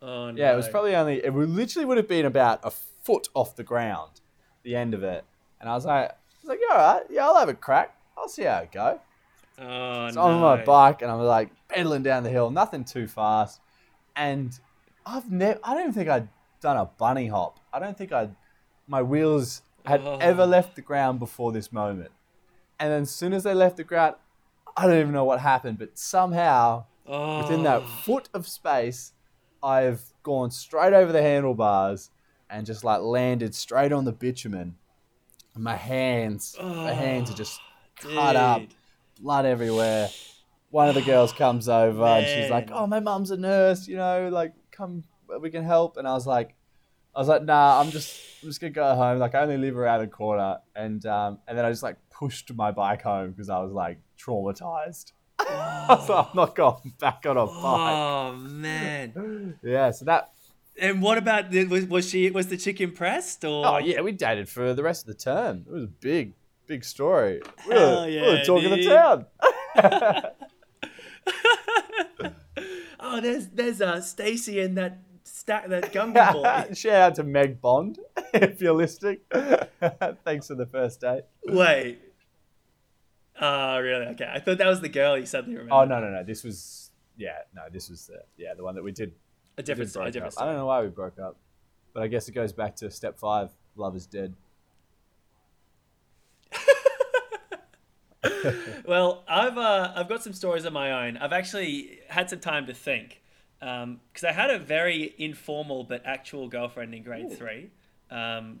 [0.00, 0.40] oh, no.
[0.40, 3.64] yeah, it was probably only it literally would have been about a foot off the
[3.64, 4.20] ground,
[4.62, 5.24] the end of it,
[5.60, 7.94] and I was like, I was like, yeah, all right, yeah, I'll have a crack,
[8.16, 9.00] I'll see how it go.
[9.58, 10.22] Oh, So no.
[10.22, 13.60] I'm on my bike and I'm like pedaling down the hill, nothing too fast,
[14.16, 14.58] and
[15.06, 16.28] I've never, I don't think I'd
[16.60, 17.58] done a bunny hop.
[17.72, 18.34] I don't think I'd,
[18.86, 20.18] my wheels had Oh.
[20.20, 22.10] ever left the ground before this moment,
[22.78, 24.16] and then as soon as they left the ground,
[24.76, 27.42] I don't even know what happened, but somehow Oh.
[27.42, 27.86] within that oh.
[28.04, 29.12] foot of space,
[29.62, 32.10] I've gone straight over the handlebars
[32.52, 34.76] and just like landed straight on the bitumen.
[35.56, 37.60] My hands, my hands are just
[37.96, 38.62] cut up,
[39.20, 40.10] blood everywhere.
[40.70, 43.96] One of the girls comes over and she's like, "Oh, my mum's a nurse, you
[43.96, 45.04] know, like come,
[45.40, 46.54] we can help." And I was like,
[47.14, 49.18] I was like, nah, I'm just I'm just gonna go home.
[49.18, 52.52] Like I only live around the corner, and um, and then I just like pushed
[52.54, 55.12] my bike home because I was like traumatized.
[55.38, 57.56] I was like, I'm not going back on a bike.
[57.62, 59.58] Oh man!
[59.62, 60.32] Yeah, so that.
[60.80, 63.66] And what about the, was was she was the chick impressed or?
[63.66, 65.64] Oh yeah, we dated for the rest of the term.
[65.66, 66.34] It was a big,
[66.66, 67.42] big story.
[67.68, 68.84] We were, we were talking dude.
[68.84, 69.26] the town.
[73.00, 76.74] oh, there's there's uh Stacy and that stack that Gumby boy.
[76.74, 77.98] Shout out to Meg Bond
[78.32, 79.18] if you're listening.
[80.24, 81.24] Thanks for the first date.
[81.46, 82.00] Wait.
[83.40, 84.06] Oh, really?
[84.06, 84.30] Okay.
[84.32, 85.74] I thought that was the girl you suddenly remembered.
[85.74, 86.22] Oh no no no!
[86.22, 89.12] This was yeah no this was the yeah the one that we did.
[89.58, 90.34] A different, story, a different.
[90.40, 91.36] I don't know why we broke up,
[91.92, 93.50] but I guess it goes back to step five.
[93.76, 94.34] Love is dead.
[98.86, 101.16] Well, I've uh, I've got some stories of my own.
[101.16, 103.20] I've actually had some time to think
[103.60, 107.70] because I had a very informal but actual girlfriend in grade three,
[108.10, 108.60] um,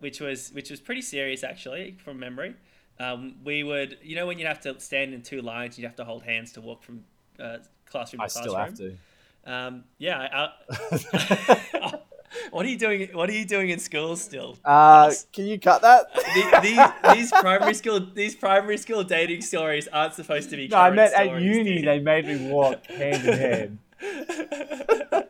[0.00, 2.54] which was which was pretty serious actually from memory.
[2.98, 5.96] Um, we would, you know, when you'd have to stand in two lines, you'd have
[5.96, 7.04] to hold hands to walk from
[7.38, 8.90] uh, classroom to I still have classroom.
[8.90, 8.96] to.
[9.44, 10.48] Um, yeah.
[10.70, 11.98] I,
[12.50, 13.08] what are you doing?
[13.12, 14.58] What are you doing in school still?
[14.64, 16.12] Uh, can you cut that?
[16.14, 20.68] The- these, these primary school these primary school dating stories aren't supposed to be.
[20.68, 21.86] no, I meant at uni dude.
[21.88, 23.78] they made me walk hand in hand.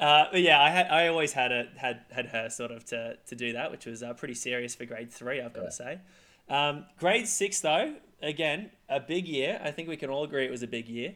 [0.00, 3.16] Uh, but yeah, I had I always had a had had her sort of to
[3.28, 5.40] to do that, which was uh, pretty serious for grade three.
[5.40, 5.66] I've got Yeah.
[5.66, 5.98] to say.
[6.48, 9.60] Um, grade six though, again a big year.
[9.62, 11.14] I think we can all agree it was a big year.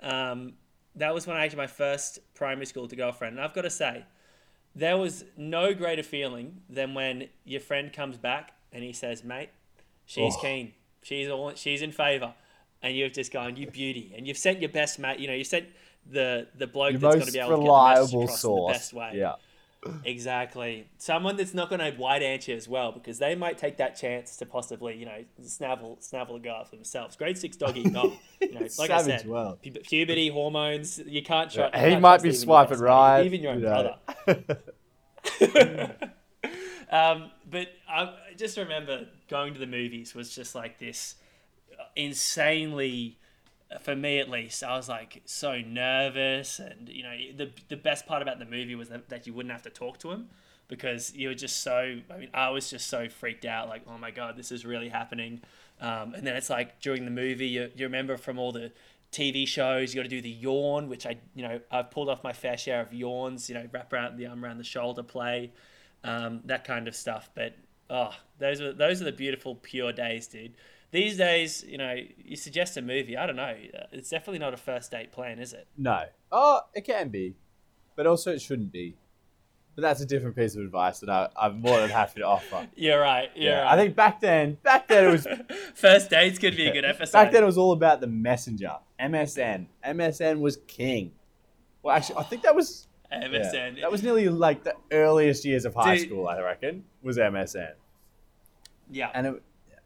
[0.00, 0.52] Um,
[0.96, 3.70] that was when I had my first primary school to girlfriend, and I've got to
[3.70, 4.04] say,
[4.74, 9.48] there was no greater feeling than when your friend comes back and he says, "Mate,
[10.04, 10.40] she's Oh.
[10.40, 10.74] keen.
[11.02, 12.34] She's all she's in favour."
[12.82, 15.18] And you've just gone, you beauty, and you've sent your best mate.
[15.18, 15.66] You know, you sent
[16.10, 18.22] the the bloke Your that's going to most be able to get the message reliable
[18.22, 18.72] across in the source.
[18.76, 19.12] best way.
[19.14, 19.34] Yeah.
[20.04, 20.88] Exactly.
[20.98, 24.36] Someone that's not going to wide answer as well because they might take that chance
[24.38, 27.16] to possibly, you know, snavel snavel a guy for themselves.
[27.16, 28.16] Grade six doggy, no.
[28.40, 29.62] You know, like I Savage said, world.
[29.62, 31.70] pu- puberty, hormones, you can't try.
[31.72, 33.98] Yeah, he can't might be swiping right, even your own you know.
[34.26, 34.58] brother.
[36.90, 41.16] um, but I just remember going to the movies was just like this
[41.94, 43.18] insanely
[43.80, 48.06] for me at least, I was like so nervous, and you know, the the best
[48.06, 50.28] part about the movie was that, that you wouldn't have to talk to him
[50.68, 52.00] because you were just so.
[52.10, 54.88] I mean, I was just so freaked out, like, oh my god, this is really
[54.88, 55.40] happening.
[55.80, 58.72] Um, and then it's like during the movie, you, you remember from all the
[59.12, 62.24] TV shows, you got to do the yawn, which I, you know, I've pulled off
[62.24, 63.48] my fair share of yawns.
[63.48, 65.52] You know, wrap around the arm around the shoulder play,
[66.04, 67.30] um, that kind of stuff.
[67.34, 67.56] But
[67.90, 70.54] oh, those are those are the beautiful, pure days, dude.
[70.96, 71.94] These days, you know,
[72.24, 73.18] you suggest a movie.
[73.18, 73.54] I don't know.
[73.74, 75.66] Uh, it's definitely not a first date plan, is it?
[75.76, 76.04] No.
[76.32, 77.34] Oh, it can be,
[77.96, 78.96] but also it shouldn't be.
[79.74, 82.66] But that's a different piece of advice that I, I'm more than happy to offer.
[82.76, 83.28] You're right.
[83.34, 83.74] You're Yeah, right.
[83.74, 85.26] I think back then, back then it was
[85.74, 87.12] first dates could be a good episode.
[87.12, 89.66] back then it was all about the messenger, MSN.
[89.86, 91.12] MSN was king.
[91.82, 93.82] Well, actually, I think that was yeah, MSN.
[93.82, 96.08] that was nearly like the earliest years of high Dude.
[96.08, 96.26] school.
[96.26, 97.72] I reckon was MSN,
[98.90, 99.10] yeah.
[99.12, 99.42] and it,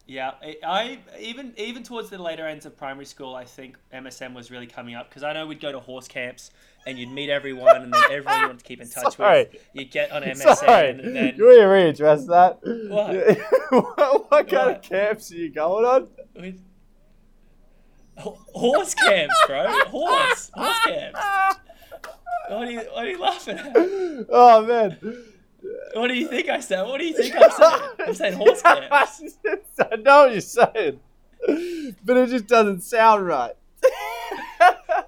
[0.07, 0.31] Yeah,
[0.65, 4.67] I even even towards the later ends of primary school, I think MSN was really
[4.67, 6.51] coming up because I know we'd go to horse camps
[6.85, 9.47] and you'd meet everyone, and then everyone you wanted to keep in touch Sorry.
[9.51, 9.61] with.
[9.73, 12.59] You'd get on MSN, Sorry, and then you want to readdress that?
[12.89, 13.95] What?
[13.97, 14.75] what, what kind What?
[14.77, 16.09] of camps are you going on?
[18.17, 19.67] horse camps, bro.
[19.85, 21.19] Horse, horse camps.
[22.49, 23.75] What are you What are you laughing at?
[24.29, 24.97] Oh man.
[25.93, 26.83] What do you think I said?
[26.83, 27.81] What do you think I'm saying?
[28.07, 29.23] I'm saying horse camps.
[29.79, 30.99] I know what you're saying,
[32.03, 33.53] but it just doesn't sound right.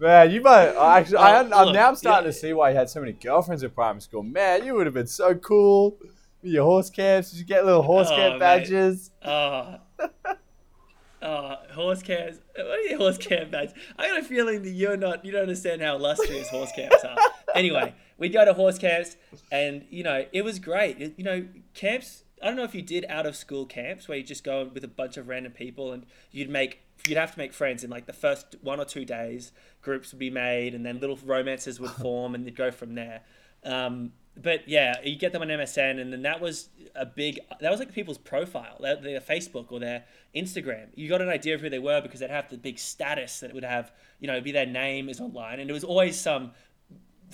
[0.00, 1.18] Man, you might I actually.
[1.18, 2.32] I, oh, I'm look, now I'm starting yeah.
[2.32, 4.22] to see why you had so many girlfriends in primary school.
[4.22, 5.96] Man, you would have been so cool
[6.42, 7.30] with your horse camps.
[7.30, 8.40] Did you get little horse Oh, camp mate.
[8.40, 9.10] badges?
[9.24, 9.76] Oh.
[11.22, 12.38] Oh, horse camps.
[12.54, 13.74] What are your horse camp badges?
[13.98, 17.16] I got a feeling that you're not, you don't understand how illustrious horse camps are.
[17.54, 19.16] Anyway, we'd go to horse camps
[19.50, 21.00] and, you know, it was great.
[21.00, 24.18] It- you know, camps, I don't know if you did out of school camps where
[24.18, 27.38] you just go with a bunch of random people and you'd make, you'd have to
[27.38, 29.52] make friends in like the first one or two days.
[29.82, 33.22] Groups would be made and then little romances would form and you'd go from there.
[33.64, 37.38] Um, but yeah, you get them on MSN, and then that was a big.
[37.60, 40.88] That was like people's profile, their, their Facebook or their Instagram.
[40.96, 43.54] You got an idea of who they were because they'd have the big status that
[43.54, 46.50] would have, you know, it'd be their name is online, and it was always some.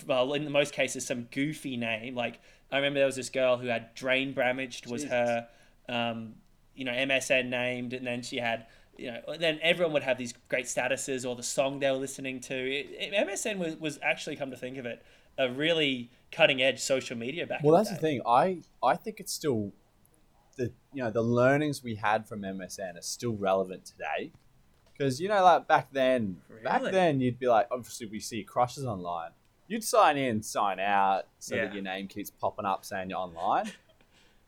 [0.07, 2.15] Well, in most cases, some goofy name.
[2.15, 2.41] Like
[2.71, 5.11] I remember there was this girl who had Drain Bramaged was Jesus.
[5.11, 5.49] her,
[5.89, 6.35] um,
[6.75, 8.67] you know, MSN named, and then she had
[9.01, 12.39] you know, then everyone would have these great statuses or the song they were listening
[12.41, 12.55] to.
[12.55, 15.03] It, it, MSN was, was actually, come to think of it,
[15.39, 17.63] a really cutting edge social media back.
[17.63, 17.71] Then.
[17.71, 18.01] Well, that's the day.
[18.01, 18.23] thing.
[18.27, 19.73] I I think it's still
[20.57, 24.33] the you know the learnings we had from MSN are still relevant today.
[24.93, 28.85] Because you know, like back then, back then you'd be like, obviously we see crushes
[28.85, 29.31] online.
[29.71, 31.67] You'd sign in, sign out, so Yeah.
[31.67, 33.71] that your name keeps popping up saying you're online,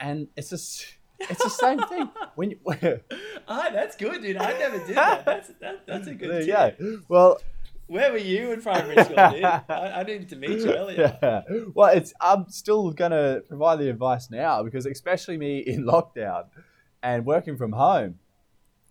[0.01, 0.85] and it's just
[1.21, 2.59] it's the same thing when you.
[3.49, 4.37] Ah, that's good, dude.
[4.37, 5.25] I never did that.
[5.25, 6.31] That's that, that's a good.
[6.31, 6.79] there you tip.
[6.79, 7.01] go.
[7.09, 7.41] Well,
[7.87, 9.45] Where were you in primary school, dude?
[9.45, 11.17] I, I needed to meet you earlier.
[11.23, 11.43] Yeah.
[11.75, 16.47] Well, it's I'm still gonna provide the advice now because especially me in lockdown
[17.03, 18.19] and working from home,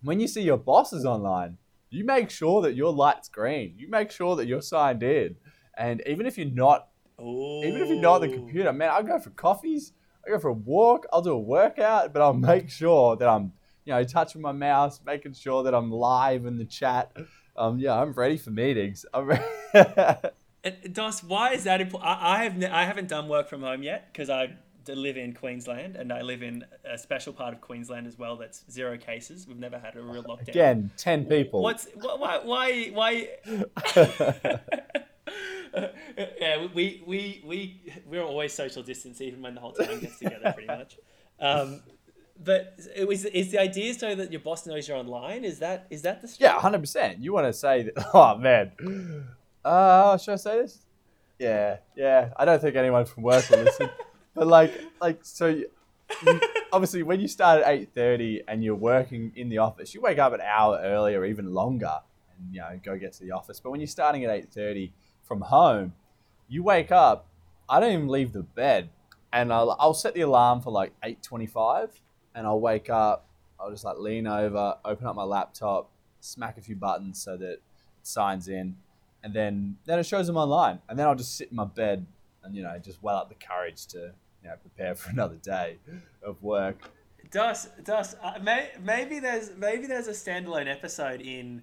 [0.02, 1.58] when you see your bosses online,
[1.90, 3.74] you make sure that your light's green.
[3.76, 5.36] You make sure that you're signed in,
[5.76, 9.18] and even if you're not, even if you're not on the computer, man, I'll go
[9.18, 9.92] for coffees.
[10.26, 11.06] I go for a walk.
[11.12, 13.52] I'll do a workout, but I'll make sure that I'm,
[13.84, 17.16] you know, touching my mouse, making sure that I'm live in the chat.
[17.56, 19.04] Um, yeah, I'm ready for meetings.
[19.14, 19.38] I'm
[20.92, 22.08] Dos, why is that important?
[22.08, 24.54] I, I have ne- I haven't done work from home yet because I
[24.88, 28.64] live in Queensland and I live in a special part of Queensland as well that's
[28.70, 29.46] zero cases.
[29.46, 30.48] We've never had a real lockdown.
[30.48, 31.62] Again, ten people.
[31.62, 33.28] What's wh- why why why?
[36.40, 40.52] yeah, we we we we're always social distance even when the whole town gets together,
[40.52, 40.98] pretty much.
[41.40, 41.82] Um,
[42.44, 45.44] but it was is the idea so that your boss knows you're online?
[45.44, 47.18] Is that is that the Yeah, hundred percent.
[47.20, 48.06] You want to say that?
[48.14, 48.72] Oh man.
[49.64, 50.78] Uh, should I say this?
[51.38, 52.30] Yeah, yeah.
[52.36, 53.90] I don't think anyone from work will listen.
[54.34, 55.68] but like, like, so you,
[56.26, 56.40] you,
[56.72, 60.18] obviously, when you start at eight thirty and you're working in the office, you wake
[60.18, 61.98] up an hour earlier, even longer,
[62.36, 63.60] and you know go get to the office.
[63.60, 64.92] But when you're starting at eight thirty
[65.32, 65.94] from home,
[66.46, 67.26] you wake up.
[67.66, 68.90] I don't even leave the bed,
[69.32, 71.88] and I'll, I'll set the alarm for like eight twenty-five,
[72.34, 73.26] and I'll wake up.
[73.58, 77.50] I'll just like lean over, open up my laptop, smack a few buttons so that
[77.50, 77.62] it
[78.02, 78.76] signs in,
[79.24, 82.04] and then then it shows them online, and then I'll just sit in my bed
[82.44, 84.12] and you know just well up the courage to
[84.42, 85.78] you know prepare for another day
[86.22, 86.90] of work.
[87.30, 91.62] Dos, Dos, uh, may, maybe there's maybe there's a standalone episode in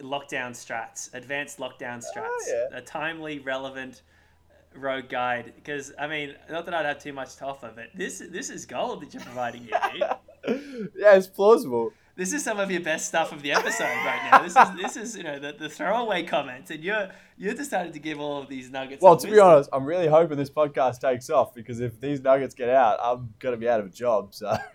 [0.00, 2.78] lockdown strats, advanced lockdown oh, strats, Oh, yeah.
[2.78, 4.02] a timely, relevant
[4.50, 5.52] uh, Rogue Guide.
[5.56, 8.66] Because I mean, not that I'd have too much to offer, but this this is
[8.66, 10.90] gold that you're providing here, dude.
[10.96, 11.92] yeah, it's plausible.
[12.16, 14.42] This is some of your best stuff of the episode right now.
[14.42, 18.00] This is this is you know the, the throwaway comments, and you're you're decided to
[18.00, 19.00] give all of these nuggets.
[19.00, 22.56] Well, to be honest, I'm really hoping this podcast takes off because if these nuggets
[22.56, 24.34] get out, I'm gonna be out of a job.
[24.34, 24.56] So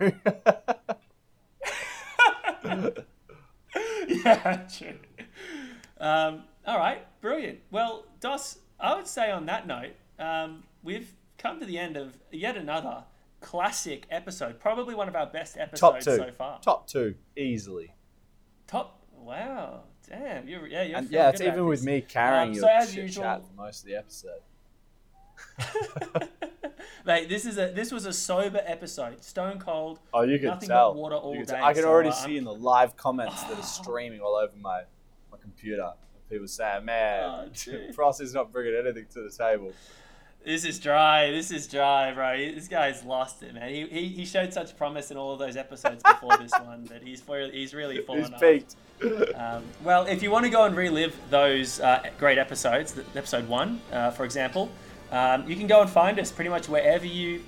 [4.08, 4.94] yeah, true.
[6.04, 7.60] Um, all right, brilliant.
[7.70, 12.16] Well, Dos, I would say on that note, um, we've come to the end of
[12.30, 13.04] yet another
[13.40, 14.60] classic episode.
[14.60, 16.60] Probably one of our best episodes so far.
[16.60, 17.94] top two, easily.
[18.66, 19.00] Top.
[19.16, 19.84] Wow.
[20.08, 20.46] Damn.
[20.46, 20.82] You're yeah.
[20.82, 23.54] You're And yeah, it's even with me carrying Um, your so as usual- chat for
[23.54, 24.40] most of the episode.
[27.06, 29.22] Mate, this is a this was a sober episode.
[29.22, 30.00] Stone cold.
[30.12, 30.94] Oh, you can Nothing but tell.
[30.94, 31.60] water all day.
[31.62, 34.82] I can already see in the live comments that are streaming all over my
[35.44, 35.92] computer.
[36.30, 37.92] People saying, Oh, "Man.
[37.94, 39.72] Frost is not bringing anything to the table."
[40.44, 41.30] This is dry.
[41.30, 42.36] This is dry, bro.
[42.54, 43.70] This guy's lost it, man.
[43.70, 47.02] He, he, he showed such promise in all of those episodes before this one that
[47.02, 48.40] he's for- he's really fallen He's off.
[48.40, 48.76] peaked.
[49.34, 53.80] Um, well, if you want to go and relive those uh, great episodes, episode one,
[53.90, 54.70] uh, for example,
[55.12, 57.42] um, you can go and find us pretty much wherever you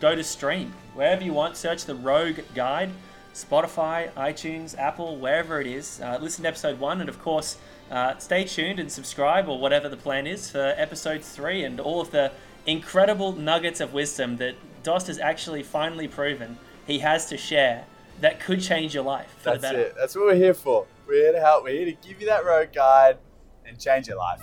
[0.00, 1.56] go to stream, wherever you want.
[1.56, 2.90] Search the Rogue Guide,
[3.34, 6.00] Spotify, iTunes, Apple, wherever it is.
[6.00, 7.56] Uh, listen to episode one, and of course,
[7.90, 12.00] uh, stay tuned and subscribe or whatever the plan is for episode three and all
[12.00, 12.30] of the
[12.66, 17.84] incredible nuggets of wisdom that Dost has actually finally proven he has to share
[18.20, 19.80] that could change your life for That's the better.
[19.80, 19.94] it.
[19.96, 20.86] That's what we're here for.
[21.06, 21.64] We're here to help.
[21.64, 23.18] We're here to give you that Rogue Guide
[23.66, 24.42] and change your life.